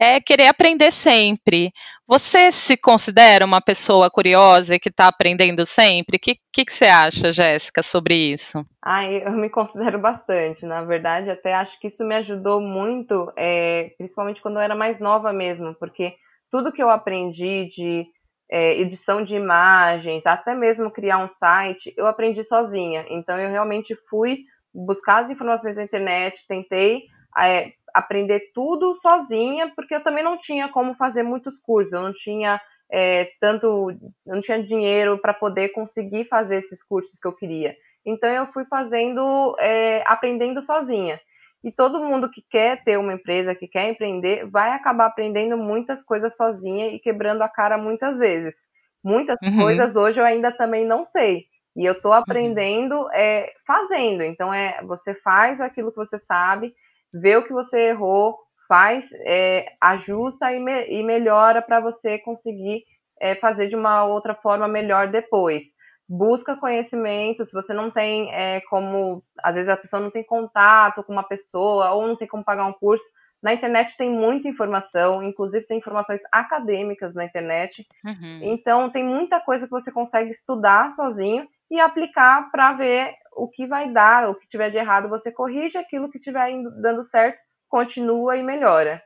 é, 0.00 0.18
querer 0.18 0.46
aprender 0.46 0.90
sempre. 0.90 1.72
Você 2.08 2.50
se 2.50 2.76
considera 2.76 3.44
uma 3.44 3.60
pessoa 3.60 4.10
curiosa 4.10 4.74
e 4.74 4.78
que 4.78 4.88
está 4.88 5.06
aprendendo 5.06 5.64
sempre? 5.66 6.16
O 6.16 6.18
que, 6.18 6.36
que, 6.52 6.64
que, 6.64 6.72
você 6.72 6.86
acha, 6.86 7.30
Jéssica, 7.30 7.82
sobre 7.82 8.14
isso? 8.14 8.64
Ah, 8.82 9.04
eu 9.04 9.32
me 9.32 9.50
considero 9.50 9.98
bastante. 9.98 10.64
Na 10.64 10.82
verdade, 10.82 11.30
até 11.30 11.54
acho 11.54 11.78
que 11.78 11.88
isso 11.88 12.02
me 12.02 12.16
ajudou 12.16 12.60
muito, 12.60 13.30
é, 13.36 13.92
principalmente 13.98 14.40
quando 14.40 14.56
eu 14.56 14.62
era 14.62 14.74
mais 14.74 14.98
nova 14.98 15.32
mesmo, 15.32 15.74
porque 15.74 16.14
tudo 16.50 16.72
que 16.72 16.82
eu 16.82 16.90
aprendi 16.90 17.68
de 17.68 18.06
é, 18.50 18.78
edição 18.80 19.22
de 19.22 19.36
imagens, 19.36 20.26
até 20.26 20.54
mesmo 20.54 20.90
criar 20.90 21.18
um 21.18 21.28
site, 21.28 21.94
eu 21.96 22.06
aprendi 22.06 22.42
sozinha. 22.42 23.06
Então, 23.08 23.38
eu 23.38 23.48
realmente 23.48 23.94
fui 24.08 24.44
buscar 24.74 25.22
as 25.22 25.30
informações 25.30 25.76
na 25.76 25.84
internet, 25.84 26.46
tentei 26.48 27.04
é, 27.38 27.72
aprender 27.94 28.50
tudo 28.52 28.96
sozinha, 28.96 29.72
porque 29.76 29.94
eu 29.94 30.02
também 30.02 30.24
não 30.24 30.36
tinha 30.36 30.68
como 30.68 30.94
fazer 30.94 31.22
muitos 31.22 31.56
cursos, 31.60 31.92
eu 31.92 32.02
não 32.02 32.12
tinha 32.12 32.60
é, 32.90 33.30
tanto, 33.40 33.92
não 34.26 34.40
tinha 34.40 34.60
dinheiro 34.60 35.18
para 35.18 35.32
poder 35.32 35.68
conseguir 35.68 36.24
fazer 36.24 36.56
esses 36.58 36.82
cursos 36.82 37.20
que 37.20 37.28
eu 37.28 37.32
queria. 37.32 37.76
Então, 38.04 38.28
eu 38.30 38.46
fui 38.48 38.64
fazendo, 38.64 39.54
é, 39.60 40.02
aprendendo 40.06 40.64
sozinha. 40.64 41.20
E 41.62 41.70
todo 41.70 42.00
mundo 42.00 42.30
que 42.30 42.42
quer 42.50 42.82
ter 42.84 42.98
uma 42.98 43.12
empresa, 43.12 43.54
que 43.54 43.68
quer 43.68 43.90
empreender, 43.90 44.46
vai 44.46 44.70
acabar 44.70 45.06
aprendendo 45.06 45.56
muitas 45.56 46.02
coisas 46.02 46.34
sozinha 46.36 46.88
e 46.88 46.98
quebrando 46.98 47.42
a 47.42 47.48
cara 47.48 47.76
muitas 47.76 48.18
vezes. 48.18 48.56
Muitas 49.04 49.36
uhum. 49.42 49.58
coisas 49.58 49.96
hoje 49.96 50.18
eu 50.18 50.24
ainda 50.24 50.50
também 50.50 50.86
não 50.86 51.04
sei. 51.04 51.44
E 51.76 51.84
eu 51.84 51.92
estou 51.92 52.12
uhum. 52.12 52.18
aprendendo 52.18 52.94
uhum. 52.94 53.12
é, 53.12 53.52
fazendo. 53.66 54.22
Então, 54.22 54.52
é 54.52 54.82
você 54.84 55.14
faz 55.14 55.60
aquilo 55.60 55.90
que 55.90 55.98
você 55.98 56.18
sabe, 56.18 56.74
vê 57.12 57.36
o 57.36 57.44
que 57.44 57.52
você 57.52 57.88
errou, 57.88 58.38
faz, 58.66 59.10
é, 59.26 59.66
ajusta 59.80 60.52
e, 60.52 60.60
me, 60.60 60.86
e 60.86 61.02
melhora 61.02 61.60
para 61.60 61.80
você 61.80 62.18
conseguir 62.18 62.84
é, 63.20 63.34
fazer 63.34 63.68
de 63.68 63.76
uma 63.76 64.04
outra 64.04 64.34
forma 64.34 64.66
melhor 64.66 65.08
depois 65.08 65.64
busca 66.12 66.56
conhecimento, 66.56 67.46
se 67.46 67.52
você 67.52 67.72
não 67.72 67.88
tem 67.88 68.34
é, 68.34 68.60
como, 68.62 69.22
às 69.40 69.54
vezes 69.54 69.68
a 69.68 69.76
pessoa 69.76 70.02
não 70.02 70.10
tem 70.10 70.24
contato 70.24 71.04
com 71.04 71.12
uma 71.12 71.22
pessoa 71.22 71.92
ou 71.92 72.08
não 72.08 72.16
tem 72.16 72.26
como 72.26 72.42
pagar 72.42 72.66
um 72.66 72.72
curso, 72.72 73.04
na 73.40 73.54
internet 73.54 73.96
tem 73.96 74.10
muita 74.10 74.48
informação, 74.48 75.22
inclusive 75.22 75.64
tem 75.66 75.78
informações 75.78 76.20
acadêmicas 76.32 77.14
na 77.14 77.24
internet. 77.24 77.86
Uhum. 78.04 78.40
Então 78.42 78.90
tem 78.90 79.04
muita 79.04 79.38
coisa 79.40 79.66
que 79.66 79.70
você 79.70 79.92
consegue 79.92 80.32
estudar 80.32 80.92
sozinho 80.92 81.46
e 81.70 81.78
aplicar 81.78 82.50
para 82.50 82.72
ver 82.72 83.14
o 83.36 83.48
que 83.48 83.64
vai 83.64 83.90
dar, 83.92 84.28
o 84.28 84.34
que 84.34 84.48
tiver 84.48 84.70
de 84.70 84.78
errado 84.78 85.08
você 85.08 85.30
corrige, 85.30 85.78
aquilo 85.78 86.10
que 86.10 86.18
estiver 86.18 86.50
dando 86.82 87.04
certo 87.04 87.38
continua 87.68 88.36
e 88.36 88.42
melhora. 88.42 89.00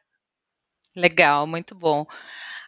Legal, 0.97 1.47
muito 1.47 1.75
bom. 1.75 2.07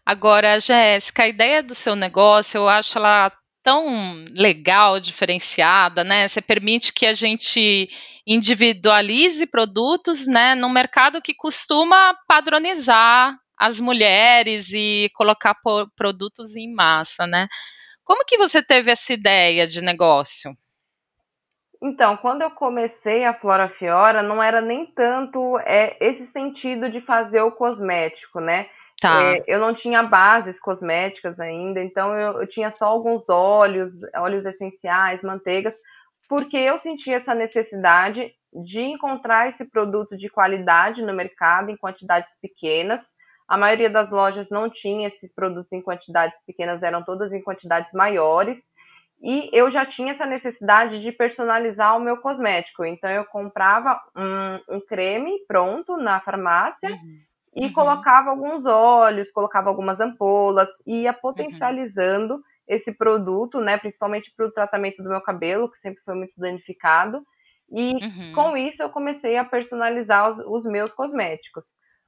Agora, 0.04 0.60
Jéssica, 0.60 1.22
a 1.22 1.28
ideia 1.28 1.62
do 1.62 1.74
seu 1.74 1.96
negócio, 1.96 2.58
eu 2.58 2.68
acho 2.68 2.98
ela 2.98 3.32
tão 3.66 4.22
legal, 4.30 5.00
diferenciada, 5.00 6.04
né? 6.04 6.28
Você 6.28 6.40
permite 6.40 6.92
que 6.92 7.04
a 7.04 7.12
gente 7.12 7.90
individualize 8.24 9.44
produtos, 9.48 10.24
né, 10.28 10.54
num 10.54 10.68
mercado 10.68 11.20
que 11.20 11.34
costuma 11.34 12.14
padronizar 12.28 13.36
as 13.58 13.80
mulheres 13.80 14.72
e 14.72 15.10
colocar 15.16 15.56
produtos 15.96 16.54
em 16.54 16.72
massa, 16.72 17.26
né? 17.26 17.48
Como 18.04 18.24
que 18.24 18.38
você 18.38 18.62
teve 18.62 18.92
essa 18.92 19.12
ideia 19.12 19.66
de 19.66 19.80
negócio? 19.80 20.52
Então, 21.82 22.16
quando 22.16 22.42
eu 22.42 22.52
comecei 22.52 23.24
a 23.24 23.34
Flora 23.34 23.68
Fiora, 23.68 24.22
não 24.22 24.40
era 24.40 24.60
nem 24.60 24.86
tanto 24.86 25.58
é, 25.64 25.96
esse 26.00 26.28
sentido 26.28 26.88
de 26.88 27.00
fazer 27.00 27.40
o 27.40 27.50
cosmético, 27.50 28.38
né? 28.38 28.68
Tá. 29.00 29.22
É, 29.22 29.44
eu 29.46 29.58
não 29.58 29.74
tinha 29.74 30.02
bases 30.02 30.58
cosméticas 30.58 31.38
ainda, 31.38 31.82
então 31.82 32.18
eu, 32.18 32.40
eu, 32.40 32.46
tinha 32.46 32.70
só 32.72 32.86
alguns 32.86 33.28
óleos, 33.28 33.92
óleos 34.14 34.44
essenciais, 34.46 35.22
manteigas, 35.22 35.74
porque 36.28 36.56
eu 36.56 36.78
sentia 36.78 37.16
essa 37.16 37.34
necessidade 37.34 38.32
de 38.64 38.80
encontrar 38.80 39.48
esse 39.48 39.64
produto 39.66 40.16
de 40.16 40.30
qualidade 40.30 41.02
no 41.02 41.12
mercado 41.12 41.70
em 41.70 41.76
quantidades 41.76 42.34
pequenas. 42.40 43.02
A 43.46 43.58
maioria 43.58 43.90
das 43.90 44.10
lojas 44.10 44.48
não 44.50 44.68
tinha 44.70 45.08
esses 45.08 45.32
produtos 45.32 45.72
em 45.72 45.82
quantidades 45.82 46.36
pequenas, 46.46 46.82
eram 46.82 47.04
todas 47.04 47.32
em 47.32 47.42
quantidades 47.42 47.92
maiores. 47.92 48.58
E 49.22 49.48
eu 49.52 49.70
já 49.70 49.84
tinha 49.84 50.12
essa 50.12 50.26
necessidade 50.26 51.00
de 51.00 51.12
personalizar 51.12 51.96
o 51.96 52.00
meu 52.00 52.16
cosmético. 52.16 52.84
Então 52.84 53.10
eu 53.10 53.24
comprava 53.26 54.00
um, 54.16 54.76
um 54.76 54.80
creme 54.80 55.38
pronto 55.46 55.96
na 55.96 56.18
farmácia. 56.20 56.90
Uhum 56.90 57.20
e 57.56 57.66
uhum. 57.66 57.72
colocava 57.72 58.28
alguns 58.28 58.66
óleos, 58.66 59.30
colocava 59.30 59.70
algumas 59.70 59.98
ampolas, 59.98 60.68
e 60.86 61.02
ia 61.02 61.12
potencializando 61.14 62.34
uhum. 62.34 62.42
esse 62.68 62.92
produto, 62.92 63.60
né, 63.60 63.78
principalmente 63.78 64.30
para 64.36 64.46
o 64.46 64.52
tratamento 64.52 65.02
do 65.02 65.08
meu 65.08 65.22
cabelo, 65.22 65.70
que 65.70 65.80
sempre 65.80 66.02
foi 66.04 66.14
muito 66.14 66.34
danificado. 66.36 67.22
E 67.72 67.94
uhum. 67.94 68.32
com 68.34 68.56
isso 68.58 68.82
eu 68.82 68.90
comecei 68.90 69.38
a 69.38 69.44
personalizar 69.44 70.30
os, 70.30 70.38
os 70.46 70.70
meus 70.70 70.92
cosméticos. 70.92 71.64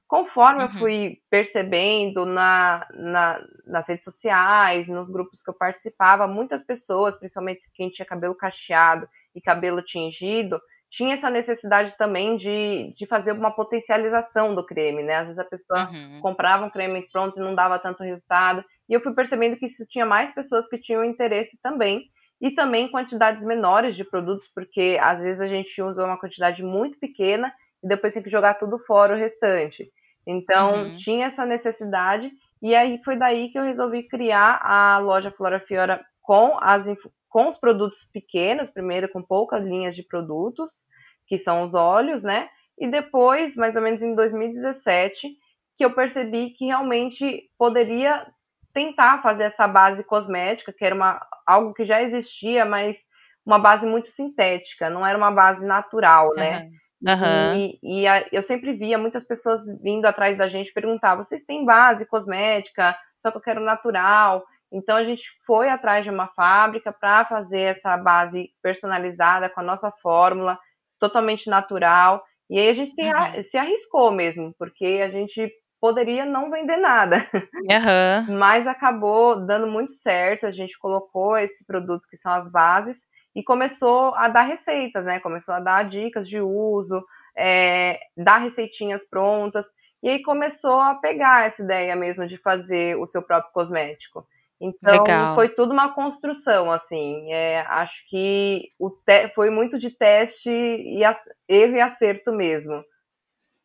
Conforme 0.07 0.63
eu 0.63 0.67
uhum. 0.67 0.79
fui 0.79 1.17
percebendo 1.31 2.25
na, 2.27 2.87
na, 2.93 3.41
nas 3.65 3.87
redes 3.87 4.05
sociais, 4.05 4.87
nos 4.87 5.09
grupos 5.09 5.41
que 5.41 5.49
eu 5.49 5.53
participava, 5.53 6.27
muitas 6.27 6.63
pessoas, 6.63 7.17
principalmente 7.17 7.61
quem 7.73 7.89
tinha 7.89 8.05
cabelo 8.05 8.35
cacheado 8.35 9.07
e 9.35 9.41
cabelo 9.41 9.81
tingido, 9.81 10.59
tinha 10.89 11.13
essa 11.13 11.29
necessidade 11.29 11.95
também 11.97 12.35
de, 12.35 12.93
de 12.97 13.05
fazer 13.05 13.31
uma 13.31 13.51
potencialização 13.51 14.55
do 14.55 14.65
creme, 14.65 15.03
né? 15.03 15.17
Às 15.17 15.25
vezes 15.25 15.39
a 15.39 15.43
pessoa 15.43 15.89
uhum. 15.89 16.19
comprava 16.21 16.65
um 16.65 16.69
creme 16.69 17.07
pronto 17.11 17.37
e 17.37 17.43
não 17.43 17.53
dava 17.53 17.77
tanto 17.77 18.03
resultado. 18.03 18.63
E 18.89 18.93
eu 18.93 19.01
fui 19.01 19.13
percebendo 19.13 19.55
que 19.55 19.67
isso 19.67 19.85
tinha 19.87 20.05
mais 20.05 20.33
pessoas 20.33 20.67
que 20.67 20.79
tinham 20.79 21.05
interesse 21.05 21.59
também. 21.61 22.09
E 22.41 22.51
também 22.51 22.89
quantidades 22.89 23.43
menores 23.43 23.95
de 23.95 24.03
produtos, 24.03 24.49
porque 24.55 24.97
às 25.01 25.19
vezes 25.19 25.41
a 25.41 25.47
gente 25.47 25.81
usa 25.81 26.05
uma 26.05 26.17
quantidade 26.17 26.63
muito 26.63 26.97
pequena 26.97 27.53
e 27.83 27.87
depois 27.87 28.13
tem 28.13 28.23
que 28.23 28.29
jogar 28.29 28.55
tudo 28.55 28.79
fora 28.79 29.13
o 29.13 29.17
restante. 29.17 29.91
Então, 30.25 30.83
uhum. 30.83 30.95
tinha 30.95 31.27
essa 31.27 31.45
necessidade. 31.45 32.31
E 32.61 32.73
aí 32.73 32.99
foi 33.03 33.17
daí 33.17 33.49
que 33.49 33.59
eu 33.59 33.63
resolvi 33.63 34.03
criar 34.03 34.59
a 34.63 34.97
loja 34.99 35.31
Flora 35.31 35.59
Fiora 35.59 36.03
com 36.21 36.57
as, 36.61 36.87
com 37.29 37.49
os 37.49 37.57
produtos 37.57 38.05
pequenos, 38.11 38.69
primeiro 38.69 39.09
com 39.09 39.21
poucas 39.21 39.63
linhas 39.63 39.95
de 39.95 40.03
produtos, 40.03 40.87
que 41.27 41.37
são 41.37 41.63
os 41.63 41.73
óleos, 41.73 42.23
né? 42.23 42.49
E 42.77 42.87
depois, 42.87 43.55
mais 43.55 43.75
ou 43.75 43.81
menos 43.81 44.01
em 44.01 44.15
2017, 44.15 45.29
que 45.77 45.85
eu 45.85 45.93
percebi 45.93 46.51
que 46.51 46.65
realmente 46.65 47.49
poderia 47.57 48.25
tentar 48.73 49.21
fazer 49.21 49.43
essa 49.43 49.67
base 49.67 50.03
cosmética, 50.03 50.73
que 50.73 50.83
era 50.83 50.95
uma, 50.95 51.19
algo 51.45 51.73
que 51.73 51.85
já 51.85 52.01
existia, 52.01 52.65
mas 52.65 52.97
uma 53.45 53.59
base 53.59 53.85
muito 53.85 54.09
sintética, 54.09 54.89
não 54.89 55.05
era 55.05 55.17
uma 55.17 55.31
base 55.31 55.65
natural, 55.65 56.33
né? 56.35 56.69
Uhum. 57.01 57.55
E, 57.55 57.79
e 57.81 58.07
a, 58.07 58.27
eu 58.31 58.43
sempre 58.43 58.73
via 58.73 58.97
muitas 58.97 59.23
pessoas 59.23 59.61
vindo 59.81 60.05
atrás 60.05 60.37
da 60.37 60.49
gente 60.49 60.73
perguntar: 60.73 61.15
vocês 61.15 61.43
têm 61.45 61.65
base 61.65 62.05
cosmética? 62.05 62.95
Só 63.21 63.31
que 63.31 63.37
eu 63.37 63.41
quero 63.41 63.61
natural. 63.61 64.45
Então 64.71 64.95
a 64.95 65.03
gente 65.03 65.23
foi 65.45 65.69
atrás 65.69 66.03
de 66.03 66.11
uma 66.11 66.27
fábrica 66.27 66.91
para 66.93 67.25
fazer 67.25 67.61
essa 67.61 67.97
base 67.97 68.49
personalizada 68.61 69.49
com 69.49 69.59
a 69.59 69.63
nossa 69.63 69.91
fórmula, 69.91 70.59
totalmente 70.99 71.49
natural. 71.49 72.23
E 72.49 72.59
aí 72.59 72.69
a 72.69 72.73
gente 72.73 72.93
uhum. 72.99 73.43
se 73.43 73.57
arriscou 73.57 74.11
mesmo, 74.11 74.53
porque 74.57 75.01
a 75.03 75.09
gente 75.09 75.51
poderia 75.79 76.25
não 76.25 76.51
vender 76.51 76.77
nada. 76.77 77.25
Uhum. 77.69 78.37
Mas 78.37 78.65
acabou 78.65 79.45
dando 79.45 79.67
muito 79.67 79.91
certo. 79.91 80.45
A 80.45 80.51
gente 80.51 80.77
colocou 80.79 81.37
esse 81.37 81.63
produto 81.65 82.07
que 82.09 82.17
são 82.17 82.31
as 82.31 82.49
bases 82.49 82.97
e 83.35 83.43
começou 83.43 84.15
a 84.15 84.27
dar 84.27 84.43
receitas, 84.43 85.05
né? 85.05 85.19
Começou 85.19 85.53
a 85.53 85.59
dar 85.59 85.87
dicas 85.87 86.27
de 86.27 86.41
uso, 86.41 87.03
é, 87.37 87.99
dar 88.17 88.39
receitinhas 88.39 89.07
prontas. 89.07 89.67
E 90.01 90.09
aí 90.09 90.21
começou 90.23 90.79
a 90.79 90.95
pegar 90.95 91.47
essa 91.47 91.61
ideia 91.61 91.95
mesmo 91.95 92.25
de 92.27 92.37
fazer 92.37 92.97
o 92.97 93.05
seu 93.05 93.21
próprio 93.21 93.51
cosmético. 93.53 94.25
Então 94.61 94.91
Legal. 94.91 95.35
foi 95.35 95.49
tudo 95.49 95.71
uma 95.71 95.93
construção, 95.93 96.71
assim. 96.71 97.31
É, 97.31 97.61
acho 97.61 97.95
que 98.09 98.69
o 98.77 98.91
foi 99.33 99.49
muito 99.49 99.79
de 99.79 99.89
teste 99.89 100.49
e 100.49 101.01
erro 101.47 101.75
e 101.75 101.81
acerto 101.81 102.31
mesmo. 102.31 102.83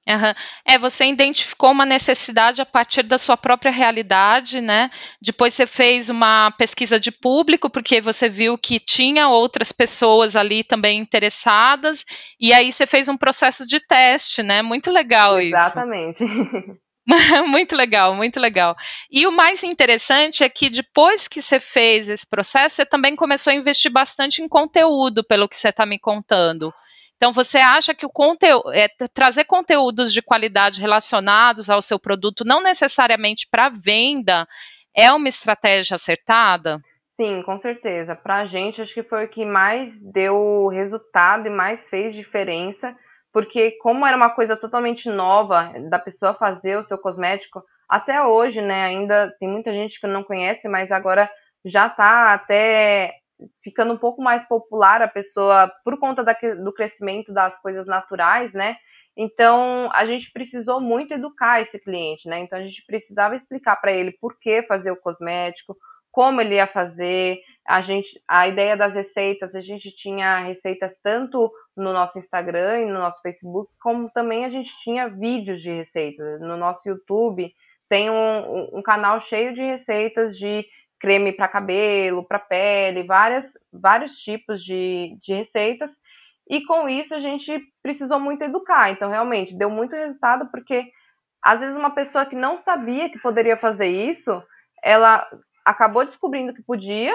Uhum. 0.07 0.35
É, 0.67 0.79
você 0.79 1.07
identificou 1.07 1.71
uma 1.71 1.87
necessidade 1.87 2.61
a 2.61 2.67
partir 2.67 3.03
da 3.03 3.17
sua 3.17 3.39
própria 3.39 3.73
realidade, 3.73 4.61
né? 4.61 4.91
Depois 5.21 5.55
você 5.55 5.67
fez 5.67 6.11
uma 6.11 6.51
pesquisa 6.53 7.01
de 7.01 7.11
público, 7.11 7.71
porque 7.71 8.03
você 8.03 8.29
viu 8.29 8.59
que 8.59 8.79
tinha 8.79 9.29
outras 9.29 9.73
pessoas 9.73 10.37
ali 10.37 10.63
também 10.63 11.01
interessadas, 11.01 12.05
e 12.39 12.53
aí 12.53 12.71
você 12.71 12.87
fez 12.87 13.09
um 13.09 13.17
processo 13.17 13.67
de 13.67 13.81
teste, 13.81 14.43
né? 14.43 14.61
Muito 14.61 14.91
legal 14.91 15.41
Exatamente. 15.41 16.23
isso. 16.23 16.35
Exatamente. 16.35 16.81
muito 17.47 17.77
legal, 17.77 18.15
muito 18.15 18.41
legal. 18.41 18.75
E 19.11 19.27
o 19.27 19.33
mais 19.33 19.63
interessante 19.63 20.43
é 20.43 20.49
que 20.49 20.71
depois 20.71 21.29
que 21.29 21.43
você 21.43 21.61
fez 21.61 22.09
esse 22.09 22.29
processo, 22.29 22.77
você 22.77 22.87
também 22.87 23.15
começou 23.15 23.51
a 23.51 23.57
investir 23.57 23.93
bastante 23.93 24.43
em 24.43 24.49
conteúdo, 24.49 25.23
pelo 25.23 25.49
que 25.49 25.57
você 25.57 25.69
está 25.69 25.85
me 25.85 25.99
contando. 25.99 26.73
Então, 27.17 27.33
você 27.33 27.59
acha 27.59 27.95
que 27.95 28.05
o 28.05 28.11
conteúdo, 28.11 28.73
é, 28.73 28.89
trazer 29.13 29.45
conteúdos 29.45 30.13
de 30.13 30.21
qualidade 30.21 30.81
relacionados 30.81 31.71
ao 31.71 31.81
seu 31.81 31.99
produto, 31.99 32.45
não 32.45 32.63
necessariamente 32.63 33.47
para 33.51 33.69
venda, 33.69 34.47
é 34.95 35.13
uma 35.13 35.29
estratégia 35.29 35.95
acertada? 35.95 36.81
Sim, 37.21 37.43
com 37.45 37.61
certeza. 37.61 38.17
Para 38.17 38.39
a 38.39 38.47
gente, 38.47 38.83
acho 38.83 38.93
que 38.93 39.03
foi 39.03 39.27
o 39.27 39.29
que 39.29 39.45
mais 39.45 39.93
deu 40.01 40.67
resultado 40.69 41.47
e 41.47 41.51
mais 41.51 41.81
fez 41.89 42.15
diferença, 42.15 42.95
porque 43.35 43.73
como 43.83 44.07
era 44.07 44.17
uma 44.17 44.31
coisa 44.31 44.57
totalmente 44.57 45.11
nova 45.11 45.73
da 45.91 45.99
pessoa 45.99 46.35
fazer 46.35 46.79
o 46.79 46.85
seu 46.85 46.97
cosmético, 46.97 47.65
até 47.89 48.23
hoje, 48.23 48.63
né, 48.63 48.85
ainda 48.85 49.35
tem 49.41 49.49
muita 49.49 49.73
gente 49.73 50.01
que 50.01 50.07
não 50.07 50.23
conhece, 50.23 50.69
mas 50.69 50.93
agora 50.93 51.29
já 51.65 51.89
está 51.89 52.33
até 52.33 53.13
ficando 53.61 53.93
um 53.93 53.99
pouco 53.99 54.23
mais 54.23 54.47
popular 54.47 55.03
a 55.03 55.09
pessoa 55.09 55.69
por 55.85 55.99
conta 55.99 56.23
da, 56.23 56.33
do 56.63 56.73
crescimento 56.73 57.33
das 57.33 57.61
coisas 57.61 57.89
naturais, 57.89 58.53
né? 58.53 58.77
Então 59.17 59.91
a 59.93 60.07
gente 60.07 60.31
precisou 60.33 60.81
muito 60.81 61.13
educar 61.13 61.61
esse 61.61 61.79
cliente, 61.81 62.29
né? 62.29 62.39
Então 62.39 62.57
a 62.57 62.63
gente 62.63 62.85
precisava 62.87 63.35
explicar 63.35 63.77
para 63.77 63.93
ele 63.93 64.13
por 64.13 64.39
que 64.39 64.63
fazer 64.63 64.93
o 64.93 65.01
cosmético, 65.01 65.77
como 66.13 66.41
ele 66.41 66.55
ia 66.55 66.69
fazer. 66.69 67.41
A 67.67 67.81
gente, 67.81 68.23
a 68.29 68.47
ideia 68.47 68.77
das 68.77 68.95
receitas, 68.95 69.53
a 69.57 69.61
gente 69.61 69.91
tinha 69.91 70.39
receitas 70.45 70.93
tanto 71.03 71.51
no 71.77 71.93
nosso 71.93 72.19
Instagram 72.19 72.83
e 72.83 72.87
no 72.87 72.99
nosso 73.01 73.21
Facebook, 73.21 73.73
como 73.81 74.11
também 74.11 74.45
a 74.45 74.51
gente 74.51 74.73
tinha 74.83 75.09
vídeos 75.09 75.61
de 75.61 75.71
receitas. 75.71 76.41
No 76.41 76.57
nosso 76.57 76.89
YouTube 76.89 77.53
tem 77.89 78.11
um, 78.11 78.79
um 78.79 78.83
canal 78.83 79.21
cheio 79.21 79.55
de 79.55 79.63
receitas 79.63 80.37
de 80.37 80.65
creme 81.01 81.33
para 81.33 81.49
cabelo, 81.49 82.27
para 82.27 82.39
pele, 82.39 83.03
várias, 83.03 83.53
vários 83.73 84.17
tipos 84.19 84.63
de, 84.63 85.19
de 85.23 85.35
receitas. 85.35 85.93
E 86.49 86.65
com 86.65 86.89
isso 86.89 87.15
a 87.15 87.21
gente 87.21 87.61
precisou 87.83 88.19
muito 88.21 88.43
educar. 88.43 88.91
Então, 88.91 89.11
realmente, 89.11 89.57
deu 89.57 89.69
muito 89.69 89.95
resultado, 89.95 90.49
porque 90.51 90.91
às 91.43 91.61
vezes 91.61 91.77
uma 91.77 91.91
pessoa 91.91 92.25
que 92.25 92.35
não 92.35 92.59
sabia 92.59 93.11
que 93.11 93.19
poderia 93.19 93.57
fazer 93.57 93.89
isso, 93.89 94.43
ela 94.83 95.29
acabou 95.65 96.05
descobrindo 96.05 96.55
que 96.55 96.63
podia 96.63 97.15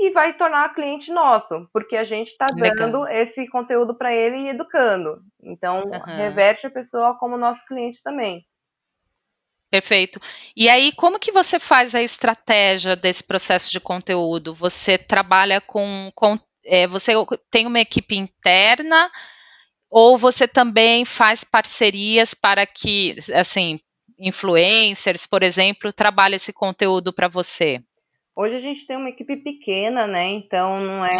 e 0.00 0.10
vai 0.12 0.32
tornar 0.32 0.74
cliente 0.74 1.12
nosso, 1.12 1.68
porque 1.74 1.94
a 1.94 2.04
gente 2.04 2.28
está 2.28 2.46
dando 2.46 3.06
esse 3.06 3.46
conteúdo 3.48 3.94
para 3.94 4.14
ele 4.14 4.38
e 4.38 4.48
educando. 4.48 5.20
Então, 5.42 5.82
uhum. 5.84 6.16
reverte 6.16 6.66
a 6.66 6.70
pessoa 6.70 7.14
como 7.18 7.36
nosso 7.36 7.62
cliente 7.66 8.02
também. 8.02 8.42
Perfeito. 9.70 10.18
E 10.56 10.70
aí, 10.70 10.90
como 10.92 11.18
que 11.18 11.30
você 11.30 11.60
faz 11.60 11.94
a 11.94 12.02
estratégia 12.02 12.96
desse 12.96 13.22
processo 13.22 13.70
de 13.70 13.78
conteúdo? 13.78 14.54
Você 14.54 14.96
trabalha 14.96 15.60
com, 15.60 16.10
com 16.14 16.38
é, 16.64 16.86
você 16.86 17.12
tem 17.50 17.66
uma 17.66 17.78
equipe 17.78 18.16
interna 18.16 19.10
ou 19.90 20.16
você 20.16 20.48
também 20.48 21.04
faz 21.04 21.44
parcerias 21.44 22.32
para 22.32 22.66
que, 22.66 23.16
assim, 23.34 23.78
influencers, 24.18 25.26
por 25.26 25.42
exemplo, 25.42 25.92
trabalhem 25.92 26.36
esse 26.36 26.54
conteúdo 26.54 27.12
para 27.12 27.28
você? 27.28 27.82
Hoje 28.40 28.56
a 28.56 28.58
gente 28.58 28.86
tem 28.86 28.96
uma 28.96 29.10
equipe 29.10 29.36
pequena, 29.36 30.06
né? 30.06 30.28
Então 30.30 30.80
não 30.80 31.04
é. 31.04 31.18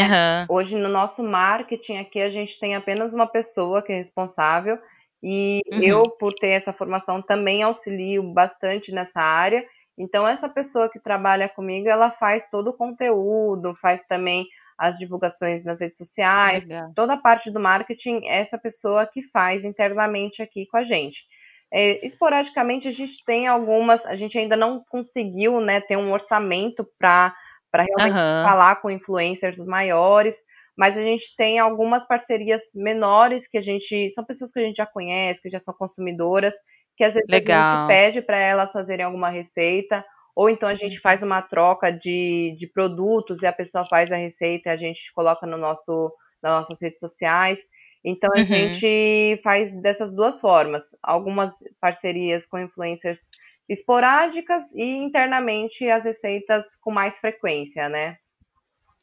Uhum. 0.49 0.57
Hoje 0.57 0.75
no 0.75 0.89
nosso 0.89 1.23
marketing 1.23 1.99
aqui 1.99 2.19
a 2.19 2.31
gente 2.31 2.59
tem 2.59 2.75
apenas 2.75 3.13
uma 3.13 3.27
pessoa 3.27 3.83
que 3.83 3.93
é 3.93 3.97
responsável 3.97 4.79
e 5.23 5.61
uhum. 5.71 5.83
eu, 5.83 6.11
por 6.13 6.33
ter 6.33 6.49
essa 6.49 6.73
formação, 6.73 7.21
também 7.21 7.63
auxilio 7.63 8.23
bastante 8.23 8.91
nessa 8.91 9.21
área. 9.21 9.63
Então, 9.99 10.27
essa 10.27 10.49
pessoa 10.49 10.89
que 10.89 10.99
trabalha 10.99 11.47
comigo, 11.47 11.91
ela 11.91 12.11
faz 12.11 12.49
todo 12.49 12.69
o 12.69 12.73
conteúdo, 12.73 13.75
faz 13.83 14.01
também 14.09 14.47
as 14.79 14.97
divulgações 14.97 15.63
nas 15.63 15.79
redes 15.79 15.99
sociais, 15.99 16.67
Legal. 16.67 16.91
toda 16.97 17.13
a 17.13 17.19
parte 17.19 17.51
do 17.51 17.61
marketing, 17.61 18.23
é 18.25 18.41
essa 18.41 18.57
pessoa 18.57 19.07
que 19.07 19.23
faz 19.25 19.63
internamente 19.63 20.41
aqui 20.41 20.65
com 20.65 20.79
a 20.79 20.85
gente. 20.85 21.27
É, 21.73 22.05
esporadicamente, 22.05 22.89
a 22.89 22.91
gente 22.91 23.25
tem 23.25 23.47
algumas, 23.47 24.05
a 24.05 24.17
gente 24.17 24.37
ainda 24.37 24.57
não 24.57 24.83
conseguiu 24.89 25.61
né, 25.61 25.81
ter 25.81 25.97
um 25.97 26.13
orçamento 26.13 26.87
para 26.99 27.33
realmente 27.73 28.17
uhum. 28.17 28.45
falar 28.45 28.77
com 28.77 28.91
influencers 28.91 29.57
maiores, 29.59 30.37
mas 30.77 30.97
a 30.97 31.03
gente 31.03 31.35
tem 31.37 31.59
algumas 31.59 32.07
parcerias 32.07 32.65
menores 32.75 33.47
que 33.47 33.59
a 33.59 33.61
gente 33.61 34.11
são 34.13 34.25
pessoas 34.25 34.51
que 34.51 34.59
a 34.59 34.63
gente 34.63 34.77
já 34.77 34.87
conhece, 34.87 35.43
que 35.43 35.51
já 35.51 35.61
são 35.61 35.75
consumidoras, 35.75 36.55
que 36.97 37.05
às 37.05 37.15
vezes 37.15 37.29
Legal. 37.31 37.61
a 37.61 37.81
gente 37.81 37.89
pede 37.89 38.23
para 38.23 38.39
elas 38.39 38.73
fazerem 38.73 39.05
alguma 39.05 39.31
receita, 39.31 40.05
ou 40.35 40.51
então 40.51 40.69
a 40.69 40.75
gente 40.75 40.99
faz 41.01 41.23
uma 41.23 41.43
troca 41.43 41.93
de, 41.93 42.57
de 42.59 42.67
produtos 42.67 43.43
e 43.43 43.47
a 43.47 43.53
pessoa 43.53 43.85
faz 43.87 44.11
a 44.11 44.17
receita 44.17 44.69
e 44.69 44.73
a 44.73 44.77
gente 44.77 45.13
coloca 45.13 45.47
no 45.47 45.57
nosso 45.57 46.13
nas 46.43 46.61
nossas 46.61 46.81
redes 46.81 46.99
sociais. 46.99 47.61
Então 48.05 48.31
a 48.35 48.39
uhum. 48.39 48.47
gente 48.47 49.41
faz 49.43 49.73
dessas 49.83 50.13
duas 50.13 50.41
formas, 50.41 50.97
algumas 51.03 51.55
parcerias 51.81 52.47
com 52.47 52.59
influencers 52.59 53.21
esporádicas 53.69 54.73
e 54.75 54.83
internamente 54.83 55.89
as 55.89 56.03
receitas 56.03 56.77
com 56.77 56.91
mais 56.91 57.19
frequência, 57.19 57.89
né? 57.89 58.17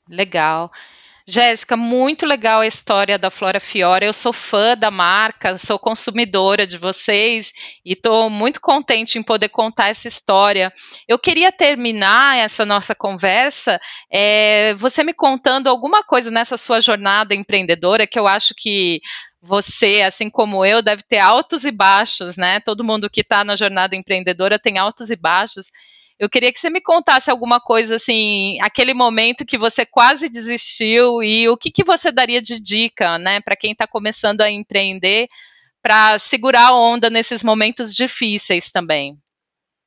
Legal. 0.09 0.71
Jéssica, 1.29 1.75
muito 1.75 2.25
legal 2.25 2.61
a 2.61 2.67
história 2.67 3.19
da 3.19 3.29
Flora 3.29 3.59
Fiora. 3.59 4.05
Eu 4.05 4.13
sou 4.13 4.31
fã 4.31 4.77
da 4.77 4.89
marca, 4.89 5.57
sou 5.57 5.77
consumidora 5.77 6.65
de 6.65 6.77
vocês 6.77 7.51
e 7.85 7.91
estou 7.91 8.29
muito 8.29 8.61
contente 8.61 9.19
em 9.19 9.23
poder 9.23 9.49
contar 9.49 9.89
essa 9.89 10.07
história. 10.07 10.71
Eu 11.05 11.19
queria 11.19 11.51
terminar 11.51 12.37
essa 12.37 12.65
nossa 12.65 12.95
conversa 12.95 13.77
é, 14.09 14.73
você 14.75 15.03
me 15.03 15.13
contando 15.13 15.67
alguma 15.67 16.01
coisa 16.01 16.31
nessa 16.31 16.55
sua 16.55 16.79
jornada 16.79 17.35
empreendedora 17.35 18.07
que 18.07 18.17
eu 18.17 18.25
acho 18.25 18.53
que 18.55 19.01
você, 19.41 20.03
assim 20.03 20.29
como 20.29 20.65
eu, 20.65 20.81
deve 20.81 21.03
ter 21.03 21.19
altos 21.19 21.65
e 21.65 21.71
baixos, 21.71 22.37
né? 22.37 22.61
Todo 22.61 22.85
mundo 22.85 23.09
que 23.09 23.19
está 23.19 23.43
na 23.43 23.55
jornada 23.55 23.97
empreendedora 23.97 24.57
tem 24.57 24.77
altos 24.77 25.09
e 25.09 25.15
baixos. 25.17 25.67
Eu 26.19 26.29
queria 26.29 26.51
que 26.51 26.59
você 26.59 26.69
me 26.69 26.81
contasse 26.81 27.29
alguma 27.29 27.59
coisa 27.59 27.95
assim, 27.95 28.57
aquele 28.61 28.93
momento 28.93 29.45
que 29.45 29.57
você 29.57 29.85
quase 29.85 30.27
desistiu 30.27 31.21
e 31.21 31.47
o 31.47 31.55
que, 31.55 31.69
que 31.69 31.83
você 31.83 32.11
daria 32.11 32.41
de 32.41 32.59
dica, 32.59 33.19
né, 33.19 33.39
para 33.39 33.55
quem 33.55 33.71
está 33.71 33.85
começando 33.85 34.41
a 34.41 34.49
empreender, 34.49 35.27
para 35.81 36.17
segurar 36.17 36.69
a 36.69 36.75
onda 36.75 37.09
nesses 37.09 37.43
momentos 37.43 37.93
difíceis 37.93 38.71
também. 38.71 39.15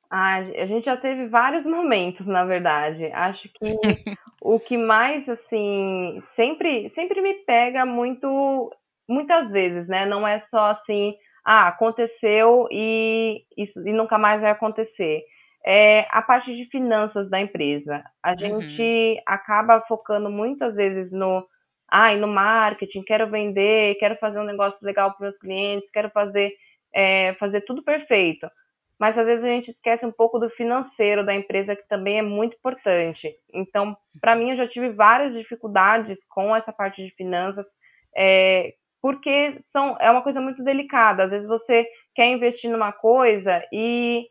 Ah, 0.09 0.37
a 0.37 0.65
gente 0.65 0.85
já 0.85 0.97
teve 0.97 1.27
vários 1.27 1.65
momentos, 1.65 2.25
na 2.25 2.43
verdade. 2.43 3.05
Acho 3.13 3.49
que 3.49 3.77
o 4.41 4.59
que 4.59 4.77
mais 4.77 5.27
assim 5.29 6.21
sempre 6.35 6.89
sempre 6.89 7.21
me 7.21 7.33
pega 7.45 7.85
muito 7.85 8.69
muitas 9.07 9.51
vezes, 9.51 9.87
né? 9.87 10.05
Não 10.05 10.27
é 10.27 10.41
só 10.41 10.71
assim, 10.71 11.15
ah, 11.45 11.69
aconteceu 11.69 12.67
e 12.69 13.45
isso 13.57 13.79
e 13.87 13.93
nunca 13.93 14.17
mais 14.17 14.41
vai 14.41 14.51
acontecer 14.51 15.23
é 15.65 16.07
a 16.09 16.21
parte 16.21 16.55
de 16.55 16.65
finanças 16.65 17.29
da 17.29 17.39
empresa. 17.39 18.03
A 18.21 18.31
uhum. 18.31 18.37
gente 18.37 18.81
uhum. 18.81 19.23
acaba 19.25 19.81
focando 19.81 20.29
muitas 20.29 20.75
vezes 20.75 21.11
no, 21.11 21.45
ah, 21.87 22.15
no 22.15 22.27
marketing, 22.27 23.03
quero 23.03 23.29
vender, 23.29 23.95
quero 23.95 24.15
fazer 24.15 24.39
um 24.39 24.45
negócio 24.45 24.83
legal 24.85 25.11
para 25.11 25.25
meus 25.25 25.37
clientes, 25.37 25.91
quero 25.91 26.09
fazer, 26.09 26.53
é, 26.93 27.33
fazer 27.35 27.61
tudo 27.61 27.83
perfeito. 27.83 28.49
Mas 28.97 29.17
às 29.17 29.25
vezes 29.25 29.43
a 29.43 29.47
gente 29.47 29.71
esquece 29.71 30.05
um 30.05 30.11
pouco 30.11 30.37
do 30.37 30.49
financeiro 30.49 31.25
da 31.25 31.33
empresa, 31.33 31.75
que 31.75 31.87
também 31.87 32.19
é 32.19 32.21
muito 32.21 32.55
importante. 32.55 33.35
Então, 33.51 33.97
para 34.19 34.35
mim, 34.35 34.51
eu 34.51 34.57
já 34.57 34.67
tive 34.67 34.91
várias 34.91 35.33
dificuldades 35.33 36.23
com 36.29 36.55
essa 36.55 36.71
parte 36.71 37.03
de 37.03 37.09
finanças, 37.15 37.67
é, 38.15 38.75
porque 39.01 39.59
são, 39.65 39.97
é 39.99 40.11
uma 40.11 40.21
coisa 40.21 40.39
muito 40.39 40.63
delicada. 40.63 41.23
Às 41.23 41.31
vezes 41.31 41.47
você 41.47 41.87
quer 42.13 42.27
investir 42.27 42.69
numa 42.69 42.91
coisa 42.91 43.65
e 43.73 44.27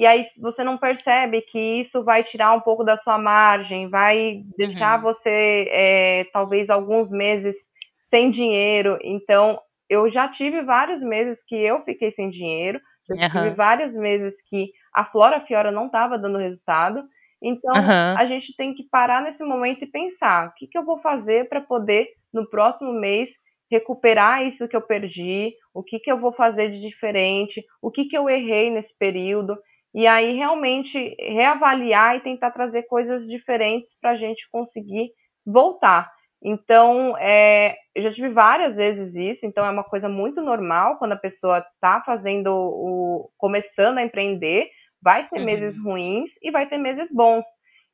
e 0.00 0.06
aí 0.06 0.24
você 0.40 0.64
não 0.64 0.78
percebe 0.78 1.42
que 1.42 1.58
isso 1.58 2.02
vai 2.02 2.24
tirar 2.24 2.54
um 2.54 2.60
pouco 2.60 2.82
da 2.82 2.96
sua 2.96 3.18
margem, 3.18 3.90
vai 3.90 4.40
deixar 4.56 4.96
uhum. 4.96 5.02
você 5.02 5.68
é, 5.70 6.24
talvez 6.32 6.70
alguns 6.70 7.10
meses 7.12 7.54
sem 8.02 8.30
dinheiro. 8.30 8.98
Então, 9.04 9.60
eu 9.90 10.10
já 10.10 10.26
tive 10.26 10.62
vários 10.62 11.02
meses 11.02 11.44
que 11.46 11.54
eu 11.54 11.84
fiquei 11.84 12.10
sem 12.10 12.30
dinheiro, 12.30 12.80
já 13.06 13.14
uhum. 13.14 13.28
tive 13.28 13.50
vários 13.54 13.94
meses 13.94 14.36
que 14.48 14.72
a 14.90 15.04
Flora 15.04 15.42
Fiora 15.42 15.70
não 15.70 15.84
estava 15.84 16.18
dando 16.18 16.38
resultado. 16.38 17.04
Então, 17.42 17.74
uhum. 17.74 18.16
a 18.16 18.24
gente 18.24 18.56
tem 18.56 18.72
que 18.72 18.84
parar 18.90 19.20
nesse 19.20 19.44
momento 19.44 19.84
e 19.84 19.86
pensar: 19.86 20.48
o 20.48 20.54
que, 20.54 20.66
que 20.66 20.78
eu 20.78 20.84
vou 20.86 20.98
fazer 21.02 21.46
para 21.46 21.60
poder, 21.60 22.08
no 22.32 22.48
próximo 22.48 22.90
mês, 22.90 23.32
recuperar 23.70 24.46
isso 24.46 24.66
que 24.66 24.76
eu 24.76 24.80
perdi? 24.80 25.52
O 25.74 25.82
que, 25.82 25.98
que 25.98 26.10
eu 26.10 26.18
vou 26.18 26.32
fazer 26.32 26.70
de 26.70 26.80
diferente? 26.80 27.62
O 27.82 27.90
que, 27.90 28.06
que 28.06 28.16
eu 28.16 28.30
errei 28.30 28.70
nesse 28.70 28.96
período? 28.96 29.58
E 29.94 30.06
aí 30.06 30.36
realmente 30.36 31.16
reavaliar 31.18 32.16
e 32.16 32.20
tentar 32.20 32.50
trazer 32.50 32.84
coisas 32.84 33.26
diferentes 33.26 33.96
para 34.00 34.10
a 34.10 34.16
gente 34.16 34.48
conseguir 34.50 35.10
voltar. 35.44 36.10
Então, 36.42 37.16
é, 37.18 37.76
eu 37.94 38.02
já 38.04 38.12
tive 38.12 38.30
várias 38.30 38.76
vezes 38.76 39.14
isso, 39.14 39.44
então 39.44 39.64
é 39.64 39.70
uma 39.70 39.84
coisa 39.84 40.08
muito 40.08 40.40
normal 40.40 40.96
quando 40.96 41.12
a 41.12 41.16
pessoa 41.16 41.58
está 41.58 42.00
fazendo 42.00 42.48
o. 42.50 43.30
começando 43.36 43.98
a 43.98 44.02
empreender, 44.02 44.70
vai 45.02 45.28
ter 45.28 45.38
uhum. 45.38 45.44
meses 45.44 45.78
ruins 45.78 46.30
e 46.42 46.50
vai 46.50 46.66
ter 46.66 46.78
meses 46.78 47.12
bons. 47.12 47.44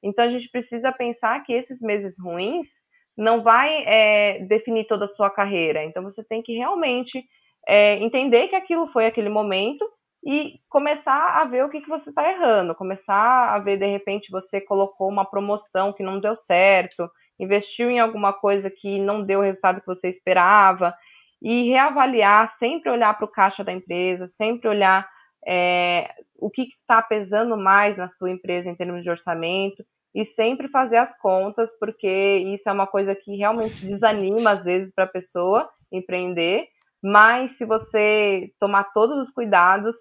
Então 0.03 0.25
a 0.25 0.31
gente 0.31 0.49
precisa 0.51 0.93
pensar 0.93 1.43
que 1.43 1.53
esses 1.53 1.81
meses 1.81 2.15
ruins 2.19 2.69
não 3.17 3.43
vai 3.43 3.83
é, 3.85 4.41
definir 4.41 4.87
toda 4.87 5.07
a 5.07 5.09
sua 5.09 5.31
carreira. 5.31 5.83
Então 5.85 6.03
você 6.03 6.23
tem 6.23 6.43
que 6.43 6.53
realmente 6.53 7.25
é, 7.67 7.97
entender 7.97 8.49
que 8.49 8.55
aquilo 8.55 8.87
foi 8.89 9.07
aquele 9.07 9.29
momento 9.29 9.85
e 10.27 10.61
começar 10.69 11.41
a 11.41 11.45
ver 11.45 11.65
o 11.65 11.69
que, 11.69 11.81
que 11.81 11.89
você 11.89 12.11
está 12.11 12.29
errando, 12.29 12.75
começar 12.75 13.55
a 13.55 13.61
ver 13.61 13.79
de 13.79 13.87
repente 13.87 14.29
você 14.29 14.61
colocou 14.61 15.09
uma 15.09 15.25
promoção 15.25 15.93
que 15.93 16.03
não 16.03 16.19
deu 16.19 16.35
certo, 16.35 17.09
investiu 17.39 17.89
em 17.89 18.01
alguma 18.01 18.33
coisa 18.33 18.69
que 18.69 18.99
não 18.99 19.23
deu 19.23 19.39
o 19.39 19.43
resultado 19.45 19.81
que 19.81 19.87
você 19.87 20.09
esperava 20.09 20.93
e 21.41 21.69
reavaliar, 21.69 22.49
sempre 22.49 22.91
olhar 22.91 23.17
para 23.17 23.25
o 23.25 23.31
caixa 23.31 23.63
da 23.63 23.73
empresa, 23.73 24.27
sempre 24.27 24.69
olhar 24.69 25.09
é, 25.47 26.13
o 26.35 26.51
que 26.51 26.63
está 26.63 27.01
pesando 27.01 27.57
mais 27.57 27.97
na 27.97 28.09
sua 28.09 28.29
empresa 28.29 28.69
em 28.69 28.75
termos 28.75 29.05
de 29.05 29.11
orçamento 29.11 29.87
e 30.13 30.25
sempre 30.25 30.67
fazer 30.67 30.97
as 30.97 31.17
contas, 31.17 31.71
porque 31.79 32.39
isso 32.53 32.69
é 32.69 32.73
uma 32.73 32.89
coisa 32.89 33.15
que 33.15 33.37
realmente 33.37 33.87
desanima 33.87 34.51
às 34.51 34.65
vezes 34.65 34.93
para 34.93 35.05
a 35.05 35.09
pessoa 35.09 35.71
empreender, 35.93 36.67
mas 37.01 37.53
se 37.53 37.65
você 37.65 38.51
tomar 38.59 38.93
todos 38.93 39.19
os 39.19 39.31
cuidados, 39.31 39.97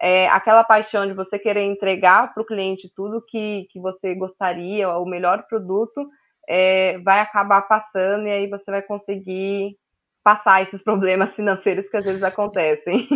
é, 0.00 0.28
aquela 0.28 0.62
paixão 0.62 1.06
de 1.06 1.12
você 1.12 1.38
querer 1.38 1.64
entregar 1.64 2.32
para 2.32 2.42
o 2.42 2.46
cliente 2.46 2.90
tudo 2.94 3.24
que, 3.26 3.66
que 3.70 3.80
você 3.80 4.14
gostaria, 4.14 4.88
o 4.88 5.04
melhor 5.04 5.44
produto, 5.48 6.08
é, 6.48 6.98
vai 6.98 7.20
acabar 7.20 7.62
passando 7.62 8.26
e 8.26 8.30
aí 8.30 8.48
você 8.48 8.70
vai 8.70 8.82
conseguir 8.82 9.76
passar 10.22 10.62
esses 10.62 10.82
problemas 10.84 11.34
financeiros 11.34 11.88
que 11.88 11.96
às 11.96 12.04
vezes 12.04 12.22
acontecem. 12.22 13.08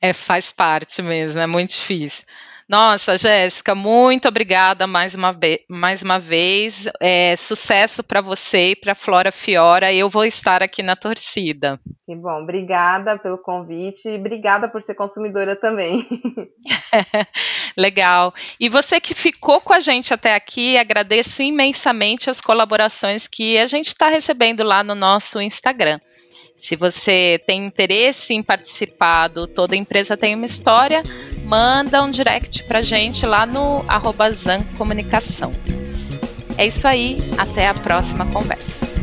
É, 0.00 0.12
faz 0.12 0.50
parte 0.50 1.00
mesmo, 1.02 1.40
é 1.40 1.46
muito 1.46 1.70
difícil. 1.70 2.26
Nossa, 2.68 3.18
Jéssica, 3.18 3.74
muito 3.74 4.26
obrigada 4.26 4.86
mais 4.86 5.14
uma, 5.14 5.36
mais 5.68 6.02
uma 6.02 6.18
vez. 6.18 6.88
É, 6.98 7.36
sucesso 7.36 8.02
para 8.02 8.22
você 8.22 8.70
e 8.70 8.76
para 8.76 8.94
Flora 8.94 9.30
Fiora. 9.30 9.92
Eu 9.92 10.08
vou 10.08 10.24
estar 10.24 10.62
aqui 10.62 10.82
na 10.82 10.96
torcida. 10.96 11.78
Que 12.06 12.16
bom, 12.16 12.42
obrigada 12.42 13.18
pelo 13.18 13.36
convite 13.38 14.08
e 14.08 14.16
obrigada 14.16 14.68
por 14.68 14.82
ser 14.82 14.94
consumidora 14.94 15.56
também. 15.56 16.06
Legal. 17.76 18.32
E 18.58 18.68
você 18.68 18.98
que 18.98 19.14
ficou 19.14 19.60
com 19.60 19.74
a 19.74 19.80
gente 19.80 20.14
até 20.14 20.34
aqui, 20.34 20.78
agradeço 20.78 21.42
imensamente 21.42 22.30
as 22.30 22.40
colaborações 22.40 23.28
que 23.28 23.58
a 23.58 23.66
gente 23.66 23.88
está 23.88 24.08
recebendo 24.08 24.62
lá 24.62 24.82
no 24.82 24.94
nosso 24.94 25.40
Instagram. 25.40 26.00
Se 26.56 26.76
você 26.76 27.42
tem 27.46 27.66
interesse 27.66 28.32
em 28.32 28.42
participar 28.42 29.28
do 29.28 29.46
Toda 29.46 29.74
Empresa 29.74 30.16
Tem 30.16 30.34
Uma 30.34 30.44
História, 30.44 31.02
manda 31.44 32.02
um 32.02 32.10
direct 32.10 32.62
pra 32.64 32.80
gente 32.80 33.26
lá 33.26 33.44
no 33.44 33.84
arroba 33.88 34.30
Comunicação. 34.78 35.52
É 36.56 36.66
isso 36.66 36.86
aí, 36.86 37.18
até 37.36 37.66
a 37.66 37.74
próxima 37.74 38.24
conversa. 38.26 38.93